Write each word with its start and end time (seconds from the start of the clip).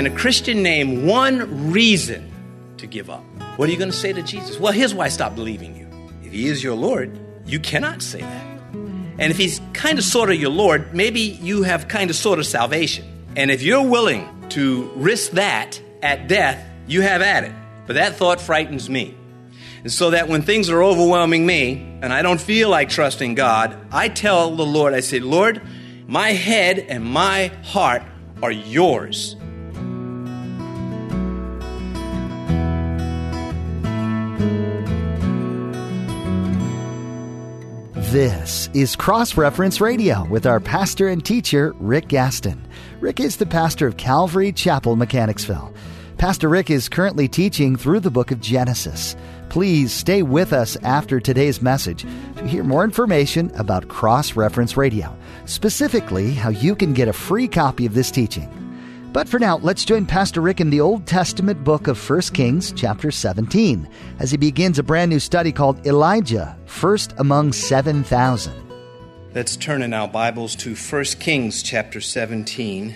Can 0.00 0.10
a 0.10 0.16
Christian 0.16 0.62
name 0.62 1.04
one 1.04 1.70
reason 1.70 2.32
to 2.78 2.86
give 2.86 3.10
up? 3.10 3.22
What 3.58 3.68
are 3.68 3.72
you 3.72 3.76
going 3.76 3.90
to 3.90 3.94
say 3.94 4.14
to 4.14 4.22
Jesus? 4.22 4.58
Well, 4.58 4.72
here's 4.72 4.94
why 4.94 5.04
I 5.04 5.08
stopped 5.10 5.36
believing 5.36 5.76
you. 5.76 5.86
If 6.22 6.32
he 6.32 6.46
is 6.46 6.64
your 6.64 6.74
Lord, 6.74 7.18
you 7.44 7.60
cannot 7.60 8.00
say 8.00 8.22
that. 8.22 8.46
And 8.72 9.24
if 9.30 9.36
he's 9.36 9.60
kind 9.74 9.98
of 9.98 10.04
sort 10.04 10.30
of 10.30 10.40
your 10.40 10.52
Lord, 10.52 10.94
maybe 10.94 11.20
you 11.20 11.64
have 11.64 11.86
kind 11.86 12.08
of 12.08 12.16
sort 12.16 12.38
of 12.38 12.46
salvation. 12.46 13.04
And 13.36 13.50
if 13.50 13.60
you're 13.60 13.86
willing 13.86 14.26
to 14.48 14.90
risk 14.96 15.32
that 15.32 15.78
at 16.00 16.28
death, 16.28 16.64
you 16.86 17.02
have 17.02 17.20
at 17.20 17.44
it. 17.44 17.52
But 17.86 17.96
that 17.96 18.16
thought 18.16 18.40
frightens 18.40 18.88
me. 18.88 19.14
And 19.82 19.92
so 19.92 20.12
that 20.12 20.28
when 20.28 20.40
things 20.40 20.70
are 20.70 20.82
overwhelming 20.82 21.44
me 21.44 21.72
and 22.00 22.10
I 22.10 22.22
don't 22.22 22.40
feel 22.40 22.70
like 22.70 22.88
trusting 22.88 23.34
God, 23.34 23.76
I 23.92 24.08
tell 24.08 24.56
the 24.56 24.64
Lord, 24.64 24.94
I 24.94 25.00
say, 25.00 25.20
Lord, 25.20 25.60
my 26.06 26.30
head 26.30 26.78
and 26.78 27.04
my 27.04 27.48
heart 27.64 28.02
are 28.42 28.50
yours. 28.50 29.36
This 38.10 38.68
is 38.74 38.96
Cross 38.96 39.36
Reference 39.36 39.80
Radio 39.80 40.24
with 40.24 40.44
our 40.44 40.58
pastor 40.58 41.06
and 41.06 41.24
teacher, 41.24 41.76
Rick 41.78 42.08
Gaston. 42.08 42.60
Rick 42.98 43.20
is 43.20 43.36
the 43.36 43.46
pastor 43.46 43.86
of 43.86 43.98
Calvary 43.98 44.50
Chapel, 44.50 44.96
Mechanicsville. 44.96 45.72
Pastor 46.18 46.48
Rick 46.48 46.70
is 46.70 46.88
currently 46.88 47.28
teaching 47.28 47.76
through 47.76 48.00
the 48.00 48.10
book 48.10 48.32
of 48.32 48.40
Genesis. 48.40 49.14
Please 49.48 49.92
stay 49.92 50.24
with 50.24 50.52
us 50.52 50.76
after 50.82 51.20
today's 51.20 51.62
message 51.62 52.04
to 52.34 52.48
hear 52.48 52.64
more 52.64 52.82
information 52.82 53.52
about 53.54 53.86
Cross 53.86 54.34
Reference 54.34 54.76
Radio, 54.76 55.16
specifically 55.44 56.32
how 56.32 56.48
you 56.48 56.74
can 56.74 56.92
get 56.92 57.06
a 57.06 57.12
free 57.12 57.46
copy 57.46 57.86
of 57.86 57.94
this 57.94 58.10
teaching. 58.10 58.69
But 59.12 59.28
for 59.28 59.40
now, 59.40 59.58
let's 59.58 59.84
join 59.84 60.06
Pastor 60.06 60.40
Rick 60.40 60.60
in 60.60 60.70
the 60.70 60.80
Old 60.80 61.04
Testament 61.04 61.64
book 61.64 61.88
of 61.88 61.98
1 61.98 62.20
Kings, 62.32 62.70
chapter 62.70 63.10
17, 63.10 63.88
as 64.20 64.30
he 64.30 64.36
begins 64.36 64.78
a 64.78 64.84
brand 64.84 65.10
new 65.10 65.18
study 65.18 65.50
called 65.50 65.84
Elijah, 65.84 66.56
First 66.66 67.12
Among 67.18 67.52
7,000. 67.52 68.54
Let's 69.34 69.56
turn 69.56 69.82
in 69.82 69.92
our 69.92 70.06
Bibles 70.06 70.54
to 70.56 70.76
1 70.76 71.04
Kings, 71.18 71.64
chapter 71.64 72.00
17. 72.00 72.94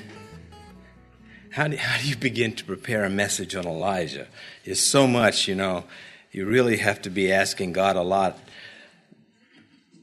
How 1.50 1.66
do, 1.66 1.76
how 1.76 2.00
do 2.00 2.08
you 2.08 2.14
begin 2.14 2.54
to 2.54 2.64
prepare 2.64 3.04
a 3.04 3.10
message 3.10 3.56
on 3.56 3.66
Elijah? 3.66 4.28
It's 4.64 4.80
so 4.80 5.08
much, 5.08 5.48
you 5.48 5.56
know. 5.56 5.82
You 6.30 6.46
really 6.46 6.76
have 6.76 7.02
to 7.02 7.10
be 7.10 7.32
asking 7.32 7.72
God 7.72 7.96
a 7.96 8.02
lot. 8.02 8.38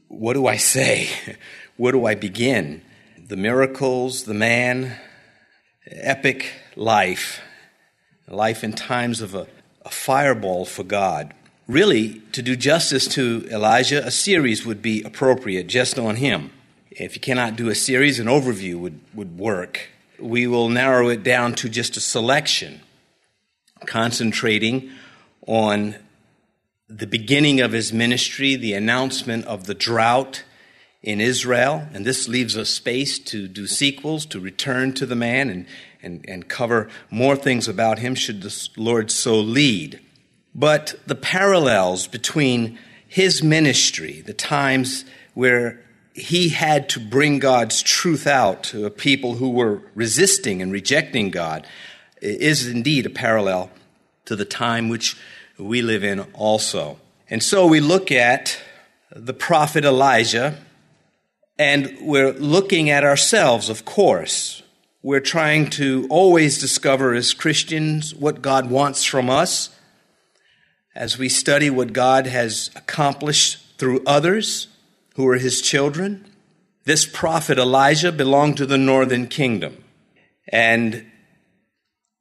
What 0.08 0.34
do 0.34 0.46
I 0.46 0.58
say? 0.58 1.08
Where 1.78 1.92
do 1.92 2.04
I 2.04 2.16
begin? 2.16 2.82
The 3.16 3.36
miracles, 3.38 4.24
the 4.24 4.34
man, 4.34 4.98
epic 5.86 6.52
life, 6.76 7.40
life 8.28 8.64
in 8.64 8.72
times 8.72 9.20
of 9.20 9.34
a, 9.34 9.46
a 9.84 9.90
fireball 9.90 10.64
for 10.64 10.84
God. 10.84 11.34
Really, 11.68 12.20
to 12.32 12.42
do 12.42 12.56
justice 12.56 13.06
to 13.08 13.46
Elijah, 13.50 14.04
a 14.04 14.10
series 14.10 14.66
would 14.66 14.82
be 14.82 15.02
appropriate 15.02 15.66
just 15.66 15.98
on 15.98 16.16
him. 16.16 16.50
If 16.90 17.14
you 17.14 17.20
cannot 17.20 17.56
do 17.56 17.68
a 17.68 17.74
series, 17.74 18.18
an 18.18 18.26
overview 18.26 18.78
would, 18.80 19.00
would 19.14 19.38
work. 19.38 19.88
We 20.18 20.46
will 20.46 20.68
narrow 20.68 21.08
it 21.08 21.22
down 21.22 21.54
to 21.54 21.68
just 21.68 21.96
a 21.96 22.00
selection, 22.00 22.80
concentrating 23.86 24.90
on 25.46 25.96
the 26.88 27.06
beginning 27.06 27.60
of 27.60 27.72
his 27.72 27.92
ministry, 27.92 28.54
the 28.54 28.74
announcement 28.74 29.46
of 29.46 29.64
the 29.64 29.74
drought 29.74 30.44
in 31.02 31.20
Israel, 31.20 31.88
and 31.92 32.04
this 32.04 32.28
leaves 32.28 32.56
us 32.56 32.70
space 32.70 33.18
to 33.18 33.48
do 33.48 33.66
sequels, 33.66 34.24
to 34.26 34.38
return 34.38 34.92
to 34.94 35.04
the 35.06 35.16
man 35.16 35.50
and, 35.50 35.66
and, 36.00 36.24
and 36.28 36.48
cover 36.48 36.88
more 37.10 37.34
things 37.34 37.66
about 37.66 37.98
him 37.98 38.14
should 38.14 38.42
the 38.42 38.68
Lord 38.76 39.10
so 39.10 39.40
lead. 39.40 40.00
But 40.54 40.94
the 41.06 41.16
parallels 41.16 42.06
between 42.06 42.78
his 43.08 43.42
ministry, 43.42 44.20
the 44.20 44.32
times 44.32 45.04
where 45.34 45.80
he 46.14 46.50
had 46.50 46.88
to 46.90 47.00
bring 47.00 47.38
God's 47.38 47.82
truth 47.82 48.26
out 48.26 48.62
to 48.64 48.86
a 48.86 48.90
people 48.90 49.34
who 49.34 49.50
were 49.50 49.82
resisting 49.94 50.62
and 50.62 50.70
rejecting 50.70 51.30
God, 51.30 51.66
is 52.20 52.68
indeed 52.68 53.06
a 53.06 53.10
parallel 53.10 53.70
to 54.26 54.36
the 54.36 54.44
time 54.44 54.88
which 54.88 55.16
we 55.58 55.82
live 55.82 56.04
in 56.04 56.20
also. 56.32 56.98
And 57.28 57.42
so 57.42 57.66
we 57.66 57.80
look 57.80 58.12
at 58.12 58.60
the 59.14 59.34
prophet 59.34 59.84
Elijah 59.84 60.58
and 61.58 61.96
we're 62.00 62.32
looking 62.32 62.90
at 62.90 63.04
ourselves, 63.04 63.68
of 63.68 63.84
course. 63.84 64.62
We're 65.02 65.20
trying 65.20 65.70
to 65.70 66.06
always 66.10 66.58
discover 66.58 67.14
as 67.14 67.34
Christians 67.34 68.14
what 68.14 68.42
God 68.42 68.70
wants 68.70 69.04
from 69.04 69.28
us 69.28 69.70
as 70.94 71.18
we 71.18 71.28
study 71.28 71.70
what 71.70 71.92
God 71.92 72.26
has 72.26 72.70
accomplished 72.76 73.78
through 73.78 74.02
others 74.06 74.68
who 75.16 75.26
are 75.28 75.38
his 75.38 75.60
children. 75.60 76.26
This 76.84 77.06
prophet 77.06 77.58
Elijah 77.58 78.12
belonged 78.12 78.56
to 78.58 78.66
the 78.66 78.78
northern 78.78 79.26
kingdom. 79.26 79.82
And 80.48 81.06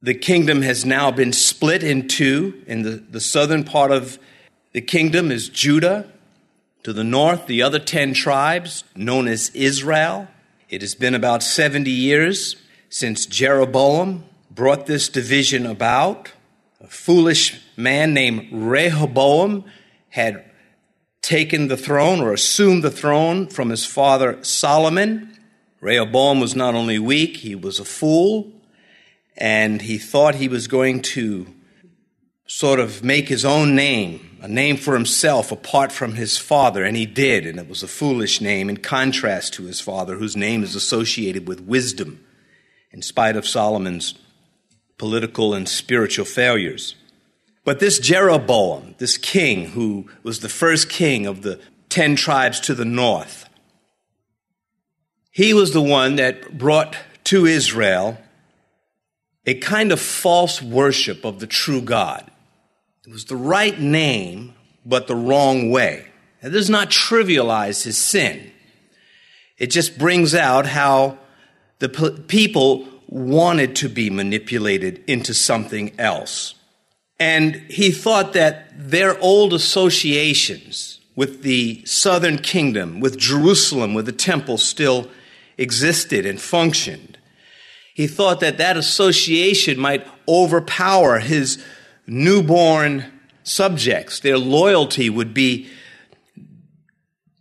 the 0.02 0.14
kingdom 0.14 0.62
has 0.62 0.86
now 0.86 1.12
been 1.12 1.34
split 1.34 1.84
in 1.84 2.08
two. 2.08 2.64
In 2.66 2.84
the, 2.84 2.92
the 2.92 3.20
southern 3.20 3.64
part 3.64 3.92
of 3.92 4.20
the 4.74 4.82
kingdom 4.82 5.32
is 5.32 5.50
Judah, 5.50 6.11
to 6.84 6.94
the 6.94 7.04
north, 7.04 7.48
the 7.48 7.62
other 7.62 7.80
10 7.80 8.14
tribes, 8.14 8.84
known 8.96 9.28
as 9.28 9.50
Israel. 9.50 10.28
It 10.70 10.82
has 10.82 10.96
been 10.96 11.16
about 11.16 11.44
70 11.44 11.92
years 11.92 12.56
since 12.90 13.26
Jeroboam 13.26 14.24
brought 14.50 14.86
this 14.86 15.10
division 15.10 15.66
about. 15.66 16.32
A 16.80 16.88
foolish 16.88 17.62
man 17.78 18.14
named 18.14 18.50
Rehoboam 18.52 19.66
had 20.10 20.44
taken 21.22 21.68
the 21.68 21.78
throne 21.78 22.20
or 22.20 22.34
assumed 22.34 22.84
the 22.84 22.92
throne 22.92 23.48
from 23.48 23.70
his 23.70 23.86
father 23.86 24.44
Solomon. 24.44 25.38
Rehoboam 25.80 26.40
was 26.40 26.56
not 26.56 26.74
only 26.74 27.00
weak, 27.00 27.38
he 27.38 27.56
was 27.56 27.80
a 27.80 27.86
fool, 27.86 28.52
and 29.38 29.82
he 29.84 29.98
thought 29.98 30.36
he 30.36 30.48
was 30.48 30.68
going 30.68 31.02
to 31.02 31.48
sort 32.52 32.82
of 32.82 33.02
make 33.02 33.30
his 33.30 33.46
own 33.46 33.74
name, 33.76 34.38
a 34.42 34.48
name 34.48 34.76
for 34.76 34.94
himself 34.94 35.54
apart 35.54 35.90
from 35.90 36.16
his 36.16 36.38
father, 36.38 36.84
and 36.84 36.98
he 36.98 37.06
did, 37.06 37.46
and 37.46 37.58
it 37.58 37.70
was 37.70 37.82
a 37.82 37.88
foolish 37.88 38.42
name 38.42 38.70
in 38.70 38.76
contrast 38.76 39.54
to 39.54 39.64
his 39.64 39.80
father, 39.80 40.18
whose 40.18 40.36
name 40.36 40.62
is 40.62 40.76
associated 40.76 41.48
with 41.48 41.62
wisdom, 41.62 42.22
in 42.92 43.02
spite 43.02 43.38
of 43.38 43.48
Solomon's 43.48 44.16
political 44.98 45.54
and 45.54 45.68
spiritual 45.70 46.26
failures. 46.26 46.96
But 47.64 47.80
this 47.80 48.00
Jeroboam, 48.00 48.96
this 48.98 49.18
king 49.18 49.68
who 49.68 50.10
was 50.22 50.42
the 50.42 50.50
first 50.50 50.90
king 50.90 51.26
of 51.26 51.44
the 51.44 51.58
ten 51.88 52.18
tribes 52.18 52.60
to 52.62 52.76
the 52.76 52.84
north, 52.84 53.48
he 55.32 55.54
was 55.54 55.72
the 55.72 55.82
one 55.82 56.18
that 56.18 56.58
brought 56.58 56.98
to 57.24 57.46
Israel 57.46 58.18
a 59.46 59.54
kind 59.54 59.94
of 59.94 60.02
false 60.02 60.62
worship 60.62 61.24
of 61.24 61.40
the 61.40 61.48
true 61.48 61.82
God. 61.82 62.30
It 63.06 63.12
was 63.12 63.26
the 63.26 63.36
right 63.36 63.80
name, 63.80 64.54
but 64.86 65.08
the 65.08 65.16
wrong 65.16 65.72
way. 65.72 66.06
It 66.44 66.50
does 66.50 66.70
not 66.70 66.90
trivialize 66.90 67.84
his 67.84 67.98
sin. 67.98 68.52
It 69.58 69.68
just 69.68 69.98
brings 69.98 70.36
out 70.36 70.66
how 70.68 71.18
the 71.80 71.90
people 72.28 72.88
wanted 73.08 73.76
to 73.78 73.90
be 73.90 74.10
manipulated 74.10 75.04
into 75.08 75.34
something 75.34 76.00
else. 76.00 76.54
And 77.20 77.56
he 77.70 77.92
thought 77.92 78.34
that 78.34 78.72
their 78.78 79.20
old 79.20 79.54
associations 79.54 81.00
with 81.16 81.42
the 81.42 81.84
southern 81.86 82.38
kingdom, 82.38 83.00
with 83.00 83.18
Jerusalem, 83.18 83.94
with 83.94 84.06
the 84.06 84.12
temple 84.12 84.58
still 84.58 85.10
existed 85.58 86.26
and 86.26 86.40
functioned. 86.40 87.18
He 87.94 88.08
thought 88.08 88.40
that 88.40 88.58
that 88.58 88.78
association 88.78 89.78
might 89.78 90.08
overpower 90.28 91.20
his 91.20 91.64
newborn 92.08 93.06
subjects. 93.44 94.20
Their 94.20 94.38
loyalty 94.38 95.10
would 95.10 95.34
be 95.34 95.70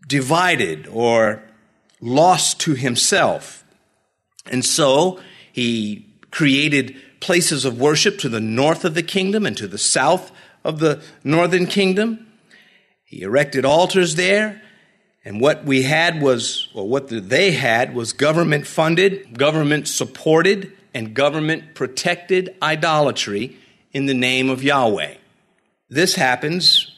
divided 0.06 0.88
or 0.88 1.42
lost 2.00 2.60
to 2.60 2.74
himself. 2.74 3.64
And 4.50 4.64
so 4.64 5.20
he 5.52 6.06
created 6.30 6.96
places 7.20 7.64
of 7.64 7.80
worship 7.80 8.18
to 8.18 8.28
the 8.28 8.40
north 8.40 8.84
of 8.84 8.94
the 8.94 9.02
kingdom 9.02 9.46
and 9.46 9.56
to 9.56 9.68
the 9.68 9.78
south 9.78 10.32
of 10.64 10.78
the 10.78 11.02
northern 11.22 11.66
kingdom. 11.66 12.26
He 13.04 13.22
erected 13.22 13.64
altars 13.64 14.16
there. 14.16 14.62
And 15.24 15.40
what 15.40 15.64
we 15.64 15.82
had 15.82 16.22
was, 16.22 16.68
or 16.74 16.88
what 16.88 17.08
they 17.08 17.52
had 17.52 17.94
was 17.94 18.14
government 18.14 18.66
funded, 18.66 19.36
government 19.36 19.86
supported, 19.86 20.72
and 20.94 21.14
government 21.14 21.74
protected 21.74 22.56
idolatry 22.62 23.58
in 23.92 24.06
the 24.06 24.14
name 24.14 24.50
of 24.50 24.62
Yahweh. 24.62 25.14
This 25.88 26.14
happens 26.14 26.90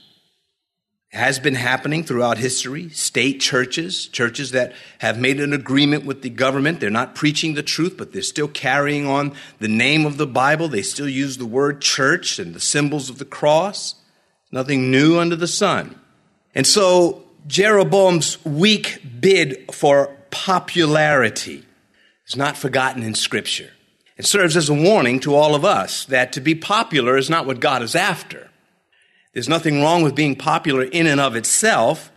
has 1.13 1.39
been 1.39 1.55
happening 1.55 2.03
throughout 2.03 2.39
history. 2.39 2.89
State 2.89 3.39
churches, 3.39 4.07
churches 4.07 4.53
that 4.53 4.73
have 4.99 5.19
made 5.19 5.41
an 5.41 5.53
agreement 5.53 6.07
with 6.07 6.23
the 6.23 6.31
government. 6.31 6.81
They're 6.81 6.89
not 6.89 7.15
preaching 7.15 7.53
the 7.53 7.63
truth, 7.63 7.97
but 7.99 8.13
they're 8.13 8.23
still 8.23 8.49
carrying 8.49 9.07
on 9.07 9.35
the 9.59 9.69
name 9.69 10.07
of 10.07 10.17
the 10.17 10.27
Bible. 10.27 10.69
They 10.69 10.83
still 10.83 11.09
use 11.09 11.37
the 11.37 11.47
word 11.47 11.83
church 11.83 12.39
and 12.39 12.55
the 12.55 12.61
symbols 12.61 13.11
of 13.11 13.19
the 13.19 13.27
cross. 13.27 13.95
Nothing 14.51 14.91
new 14.91 15.19
under 15.19 15.37
the 15.37 15.47
sun. 15.47 15.99
And 16.55 16.67
so 16.67 17.25
Jeroboam's 17.47 18.43
weak 18.45 19.03
bid 19.21 19.71
for 19.73 20.17
popularity 20.31 21.65
is 22.27 22.37
not 22.37 22.57
forgotten 22.57 23.03
in 23.03 23.15
Scripture. 23.15 23.71
It 24.17 24.27
serves 24.27 24.57
as 24.57 24.69
a 24.69 24.75
warning 24.75 25.21
to 25.21 25.35
all 25.35 25.55
of 25.55 25.65
us 25.65 26.05
that 26.07 26.33
to 26.35 26.41
be 26.41 26.55
popular 26.55 27.17
is 27.17 27.31
not 27.31 27.47
what 27.47 27.61
God 27.61 27.83
is 27.83 27.95
after. 27.95 28.51
There's 29.33 29.49
nothing 29.49 29.81
wrong 29.81 30.03
with 30.03 30.15
being 30.15 30.37
popular 30.37 30.83
in 30.83 31.07
and 31.07 31.21
of 31.21 31.37
itself, 31.37 32.13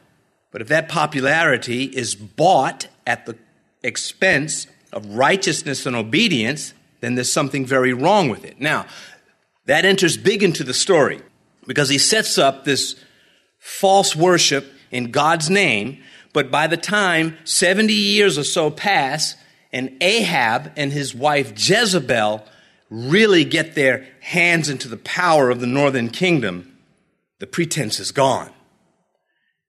but 0.51 0.61
if 0.61 0.67
that 0.67 0.89
popularity 0.89 1.85
is 1.85 2.15
bought 2.15 2.87
at 3.07 3.25
the 3.25 3.37
expense 3.83 4.67
of 4.91 5.05
righteousness 5.15 5.85
and 5.85 5.95
obedience, 5.95 6.73
then 6.99 7.15
there's 7.15 7.31
something 7.31 7.65
very 7.65 7.93
wrong 7.93 8.29
with 8.29 8.43
it. 8.43 8.59
Now, 8.59 8.85
that 9.65 9.85
enters 9.85 10.17
big 10.17 10.43
into 10.43 10.63
the 10.63 10.73
story 10.73 11.21
because 11.65 11.89
he 11.89 11.97
sets 11.97 12.37
up 12.37 12.63
this 12.63 12.95
false 13.59 14.15
worship 14.15 14.71
in 14.91 15.11
God's 15.11 15.49
name, 15.49 16.03
but 16.33 16.51
by 16.51 16.67
the 16.67 16.77
time 16.77 17.37
70 17.45 17.93
years 17.93 18.37
or 18.37 18.43
so 18.43 18.69
pass, 18.69 19.35
and 19.75 19.97
Ahab 19.99 20.71
and 20.77 20.93
his 20.93 21.13
wife 21.13 21.51
Jezebel 21.57 22.45
really 22.89 23.43
get 23.43 23.75
their 23.75 24.07
hands 24.21 24.69
into 24.69 24.87
the 24.87 24.95
power 24.95 25.49
of 25.49 25.59
the 25.59 25.67
northern 25.67 26.07
kingdom, 26.09 26.77
the 27.39 27.45
pretense 27.45 27.99
is 27.99 28.11
gone. 28.11 28.51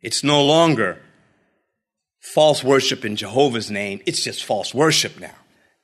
It's 0.00 0.23
no 0.23 0.44
longer 0.44 1.03
false 2.20 2.62
worship 2.62 3.05
in 3.05 3.17
Jehovah's 3.17 3.69
name, 3.69 4.00
it's 4.06 4.23
just 4.23 4.44
false 4.44 4.73
worship 4.73 5.19
now. 5.19 5.35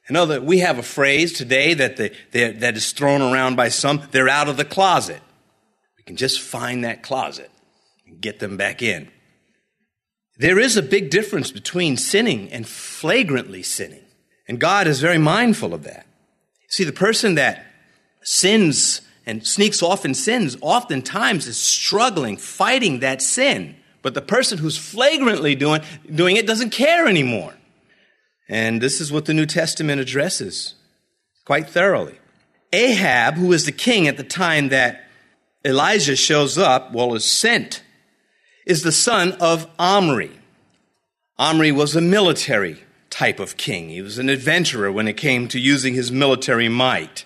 Another, 0.06 0.40
we 0.40 0.60
have 0.60 0.78
a 0.78 0.84
phrase 0.84 1.32
today 1.32 1.74
that, 1.74 1.96
the, 1.96 2.12
that 2.30 2.76
is 2.76 2.92
thrown 2.92 3.22
around 3.22 3.56
by 3.56 3.70
some, 3.70 4.06
they're 4.12 4.28
out 4.28 4.48
of 4.48 4.56
the 4.56 4.64
closet. 4.64 5.20
We 5.96 6.04
can 6.04 6.16
just 6.16 6.40
find 6.40 6.84
that 6.84 7.02
closet 7.02 7.50
and 8.06 8.20
get 8.20 8.38
them 8.38 8.56
back 8.56 8.82
in. 8.82 9.10
There 10.36 10.60
is 10.60 10.76
a 10.76 10.82
big 10.82 11.10
difference 11.10 11.50
between 11.50 11.96
sinning 11.96 12.52
and 12.52 12.68
flagrantly 12.68 13.64
sinning. 13.64 14.01
And 14.52 14.60
God 14.60 14.86
is 14.86 15.00
very 15.00 15.16
mindful 15.16 15.72
of 15.72 15.84
that. 15.84 16.04
See, 16.68 16.84
the 16.84 16.92
person 16.92 17.36
that 17.36 17.64
sins 18.22 19.00
and 19.24 19.46
sneaks 19.46 19.82
off 19.82 20.04
and 20.04 20.14
sins 20.14 20.58
oftentimes 20.60 21.46
is 21.46 21.56
struggling, 21.56 22.36
fighting 22.36 22.98
that 22.98 23.22
sin. 23.22 23.76
But 24.02 24.12
the 24.12 24.20
person 24.20 24.58
who's 24.58 24.76
flagrantly 24.76 25.54
doing, 25.54 25.80
doing 26.14 26.36
it 26.36 26.46
doesn't 26.46 26.68
care 26.68 27.08
anymore. 27.08 27.54
And 28.46 28.82
this 28.82 29.00
is 29.00 29.10
what 29.10 29.24
the 29.24 29.32
New 29.32 29.46
Testament 29.46 30.02
addresses 30.02 30.74
quite 31.46 31.70
thoroughly. 31.70 32.18
Ahab, 32.74 33.36
who 33.36 33.46
was 33.46 33.64
the 33.64 33.72
king 33.72 34.06
at 34.06 34.18
the 34.18 34.22
time 34.22 34.68
that 34.68 35.06
Elijah 35.64 36.14
shows 36.14 36.58
up, 36.58 36.92
well, 36.92 37.14
is 37.14 37.24
sent, 37.24 37.82
is 38.66 38.82
the 38.82 38.92
son 38.92 39.32
of 39.40 39.66
Omri. 39.78 40.30
Omri 41.38 41.72
was 41.72 41.96
a 41.96 42.02
military 42.02 42.82
type 43.12 43.38
of 43.38 43.56
king. 43.56 43.90
He 43.90 44.02
was 44.02 44.18
an 44.18 44.30
adventurer 44.30 44.90
when 44.90 45.06
it 45.06 45.18
came 45.18 45.46
to 45.48 45.60
using 45.60 45.94
his 45.94 46.10
military 46.10 46.68
might. 46.68 47.24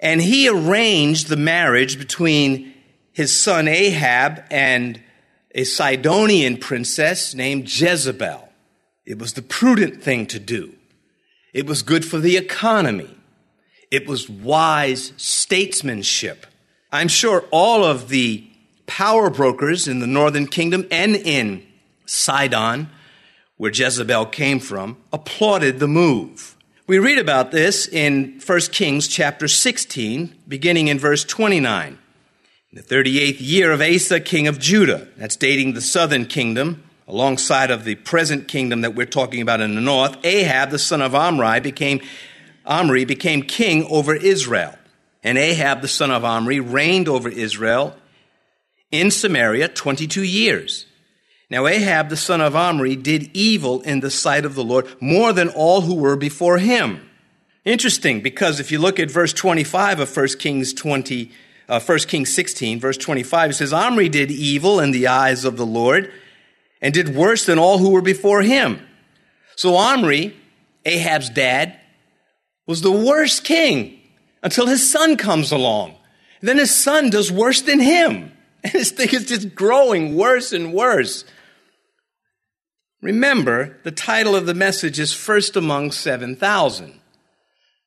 And 0.00 0.20
he 0.20 0.48
arranged 0.48 1.28
the 1.28 1.36
marriage 1.36 1.96
between 1.98 2.74
his 3.12 3.34
son 3.34 3.68
Ahab 3.68 4.42
and 4.50 5.00
a 5.54 5.64
Sidonian 5.64 6.56
princess 6.56 7.34
named 7.34 7.64
Jezebel. 7.64 8.48
It 9.06 9.18
was 9.18 9.32
the 9.32 9.42
prudent 9.42 10.02
thing 10.02 10.26
to 10.26 10.38
do. 10.38 10.74
It 11.54 11.66
was 11.66 11.82
good 11.82 12.04
for 12.04 12.18
the 12.18 12.36
economy. 12.36 13.16
It 13.90 14.06
was 14.06 14.28
wise 14.28 15.12
statesmanship. 15.16 16.46
I'm 16.92 17.08
sure 17.08 17.44
all 17.50 17.84
of 17.84 18.08
the 18.08 18.44
power 18.86 19.30
brokers 19.30 19.88
in 19.88 20.00
the 20.00 20.06
northern 20.06 20.46
kingdom 20.46 20.86
and 20.90 21.16
in 21.16 21.66
Sidon, 22.06 22.90
where 23.58 23.72
Jezebel 23.72 24.26
came 24.26 24.60
from, 24.60 24.96
applauded 25.12 25.78
the 25.78 25.88
move. 25.88 26.56
We 26.86 26.98
read 26.98 27.18
about 27.18 27.50
this 27.50 27.86
in 27.86 28.40
1 28.44 28.60
Kings 28.72 29.06
chapter 29.08 29.46
16, 29.46 30.34
beginning 30.48 30.88
in 30.88 30.98
verse 30.98 31.22
29. 31.24 31.98
In 32.70 32.76
the 32.76 32.82
38th 32.82 33.36
year 33.40 33.72
of 33.72 33.82
Asa, 33.82 34.20
king 34.20 34.46
of 34.46 34.58
Judah, 34.58 35.08
that's 35.16 35.36
dating 35.36 35.74
the 35.74 35.80
southern 35.82 36.24
kingdom, 36.24 36.82
alongside 37.06 37.70
of 37.70 37.84
the 37.84 37.96
present 37.96 38.48
kingdom 38.48 38.82
that 38.82 38.94
we're 38.94 39.06
talking 39.06 39.42
about 39.42 39.60
in 39.60 39.74
the 39.74 39.80
north, 39.80 40.16
Ahab, 40.24 40.70
the 40.70 40.78
son 40.78 41.02
of 41.02 41.14
Omri, 41.14 41.60
became, 41.60 42.00
Omri 42.64 43.04
became 43.04 43.42
king 43.42 43.86
over 43.90 44.14
Israel. 44.14 44.74
And 45.24 45.36
Ahab, 45.36 45.82
the 45.82 45.88
son 45.88 46.10
of 46.10 46.24
Omri, 46.24 46.60
reigned 46.60 47.08
over 47.08 47.28
Israel 47.28 47.96
in 48.90 49.10
Samaria 49.10 49.68
22 49.68 50.22
years. 50.22 50.86
Now, 51.50 51.66
Ahab 51.66 52.10
the 52.10 52.16
son 52.16 52.40
of 52.42 52.54
Omri 52.54 52.94
did 52.94 53.30
evil 53.34 53.80
in 53.82 54.00
the 54.00 54.10
sight 54.10 54.44
of 54.44 54.54
the 54.54 54.64
Lord 54.64 54.86
more 55.00 55.32
than 55.32 55.48
all 55.48 55.80
who 55.80 55.94
were 55.94 56.16
before 56.16 56.58
him. 56.58 57.00
Interesting, 57.64 58.20
because 58.20 58.60
if 58.60 58.70
you 58.70 58.78
look 58.78 59.00
at 59.00 59.10
verse 59.10 59.32
25 59.32 60.00
of 60.00 60.16
1 60.16 60.26
Kings 60.38 60.74
20, 60.74 61.30
uh, 61.68 61.80
1 61.80 61.98
Kings 62.00 62.32
16, 62.32 62.80
verse 62.80 62.98
25, 62.98 63.50
it 63.50 63.54
says, 63.54 63.72
Omri 63.72 64.08
did 64.08 64.30
evil 64.30 64.78
in 64.78 64.90
the 64.90 65.06
eyes 65.06 65.44
of 65.44 65.56
the 65.56 65.66
Lord 65.66 66.12
and 66.82 66.92
did 66.92 67.14
worse 67.14 67.46
than 67.46 67.58
all 67.58 67.78
who 67.78 67.90
were 67.90 68.02
before 68.02 68.42
him. 68.42 68.80
So 69.56 69.74
Omri, 69.76 70.36
Ahab's 70.84 71.30
dad, 71.30 71.78
was 72.66 72.82
the 72.82 72.92
worst 72.92 73.44
king 73.44 73.98
until 74.42 74.66
his 74.66 74.88
son 74.88 75.16
comes 75.16 75.50
along. 75.50 75.94
Then 76.40 76.58
his 76.58 76.74
son 76.74 77.10
does 77.10 77.32
worse 77.32 77.62
than 77.62 77.80
him. 77.80 78.32
And 78.64 78.72
his 78.72 78.90
thing 78.90 79.10
is 79.10 79.24
just 79.24 79.54
growing 79.54 80.16
worse 80.16 80.52
and 80.52 80.72
worse. 80.72 81.24
Remember, 83.00 83.78
the 83.84 83.92
title 83.92 84.34
of 84.34 84.46
the 84.46 84.54
message 84.54 84.98
is 84.98 85.14
First 85.14 85.56
Among 85.56 85.92
7,000. 85.92 87.00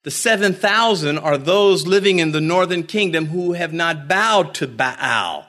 The 0.04 0.12
7,000 0.12 1.18
are 1.18 1.38
those 1.38 1.86
living 1.86 2.20
in 2.20 2.32
the 2.32 2.42
northern 2.42 2.84
kingdom 2.84 3.28
who 3.28 3.54
have 3.54 3.74
not 3.74 4.08
bowed 4.08 4.54
to 4.56 4.68
Baal, 4.68 5.46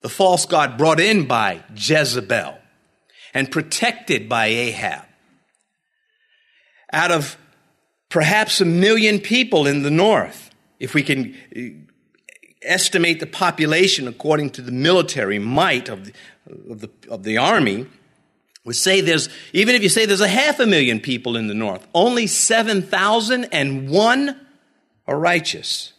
the 0.00 0.08
false 0.08 0.46
god 0.46 0.78
brought 0.78 1.00
in 1.00 1.26
by 1.26 1.62
Jezebel 1.74 2.56
and 3.34 3.50
protected 3.50 4.28
by 4.28 4.46
Ahab. 4.46 5.04
Out 6.92 7.10
of 7.10 7.36
perhaps 8.08 8.60
a 8.60 8.64
million 8.64 9.18
people 9.18 9.66
in 9.66 9.82
the 9.82 9.90
north, 9.90 10.50
if 10.80 10.94
we 10.94 11.02
can 11.02 11.34
uh, 11.54 11.60
estimate 12.62 13.20
the 13.20 13.26
population 13.26 14.08
according 14.08 14.50
to 14.50 14.62
the 14.62 14.72
military 14.72 15.38
might 15.38 15.88
of 15.88 16.06
the, 16.06 16.12
of 16.70 16.80
the, 16.80 16.90
of 17.10 17.24
the 17.24 17.36
army, 17.36 17.86
we 18.68 18.74
say 18.74 19.00
there's, 19.00 19.28
even 19.54 19.74
if 19.74 19.82
you 19.82 19.88
say 19.88 20.04
there's 20.04 20.20
a 20.20 20.28
half 20.28 20.60
a 20.60 20.66
million 20.66 21.00
people 21.00 21.38
in 21.38 21.46
the 21.46 21.54
north, 21.54 21.86
only 21.94 22.26
7,001 22.26 24.40
are 25.06 25.18
righteous. 25.18 25.94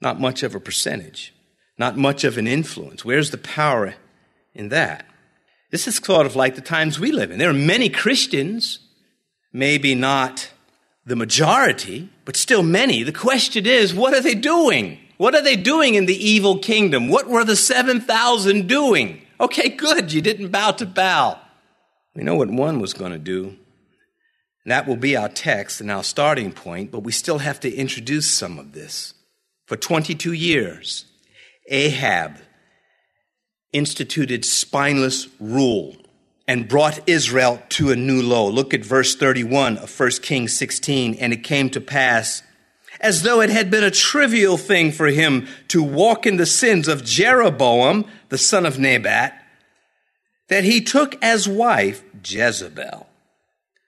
Not 0.00 0.20
much 0.20 0.44
of 0.44 0.54
a 0.54 0.60
percentage, 0.60 1.34
not 1.76 1.96
much 1.96 2.22
of 2.22 2.38
an 2.38 2.46
influence. 2.46 3.04
Where's 3.04 3.32
the 3.32 3.38
power 3.38 3.96
in 4.54 4.68
that? 4.68 5.04
This 5.72 5.88
is 5.88 5.96
sort 5.96 6.26
of 6.26 6.36
like 6.36 6.54
the 6.54 6.60
times 6.60 7.00
we 7.00 7.10
live 7.10 7.32
in. 7.32 7.38
There 7.38 7.50
are 7.50 7.54
many 7.54 7.88
Christians, 7.88 8.78
maybe 9.52 9.96
not 9.96 10.48
the 11.04 11.16
majority, 11.16 12.08
but 12.24 12.36
still 12.36 12.62
many. 12.62 13.02
The 13.02 13.10
question 13.10 13.66
is, 13.66 13.92
what 13.92 14.14
are 14.14 14.20
they 14.20 14.36
doing? 14.36 15.00
What 15.16 15.34
are 15.34 15.42
they 15.42 15.56
doing 15.56 15.96
in 15.96 16.06
the 16.06 16.14
evil 16.14 16.58
kingdom? 16.58 17.08
What 17.08 17.26
were 17.26 17.44
the 17.44 17.56
7,000 17.56 18.68
doing? 18.68 19.21
Okay, 19.42 19.70
good. 19.70 20.12
You 20.12 20.22
didn't 20.22 20.50
bow 20.50 20.70
to 20.70 20.86
Baal. 20.86 21.40
We 22.14 22.22
know 22.22 22.36
what 22.36 22.48
one 22.48 22.78
was 22.78 22.94
going 22.94 23.10
to 23.10 23.18
do. 23.18 23.56
That 24.66 24.86
will 24.86 24.96
be 24.96 25.16
our 25.16 25.28
text 25.28 25.80
and 25.80 25.90
our 25.90 26.04
starting 26.04 26.52
point, 26.52 26.92
but 26.92 27.00
we 27.00 27.10
still 27.10 27.38
have 27.38 27.58
to 27.60 27.74
introduce 27.74 28.30
some 28.30 28.60
of 28.60 28.72
this. 28.72 29.14
For 29.66 29.76
22 29.76 30.32
years, 30.32 31.06
Ahab 31.68 32.36
instituted 33.72 34.44
spineless 34.44 35.26
rule 35.40 35.96
and 36.46 36.68
brought 36.68 37.08
Israel 37.08 37.60
to 37.70 37.90
a 37.90 37.96
new 37.96 38.22
low. 38.22 38.48
Look 38.48 38.72
at 38.72 38.84
verse 38.84 39.16
31 39.16 39.78
of 39.78 39.98
1 39.98 40.10
Kings 40.22 40.54
16. 40.56 41.14
And 41.14 41.32
it 41.32 41.42
came 41.42 41.68
to 41.70 41.80
pass, 41.80 42.44
as 43.02 43.22
though 43.22 43.40
it 43.40 43.50
had 43.50 43.70
been 43.70 43.82
a 43.82 43.90
trivial 43.90 44.56
thing 44.56 44.92
for 44.92 45.08
him 45.08 45.48
to 45.68 45.82
walk 45.82 46.24
in 46.24 46.36
the 46.36 46.46
sins 46.46 46.86
of 46.86 47.04
Jeroboam, 47.04 48.04
the 48.28 48.38
son 48.38 48.64
of 48.64 48.78
Nebat, 48.78 49.44
that 50.48 50.62
he 50.62 50.80
took 50.80 51.22
as 51.22 51.48
wife 51.48 52.04
Jezebel, 52.24 53.08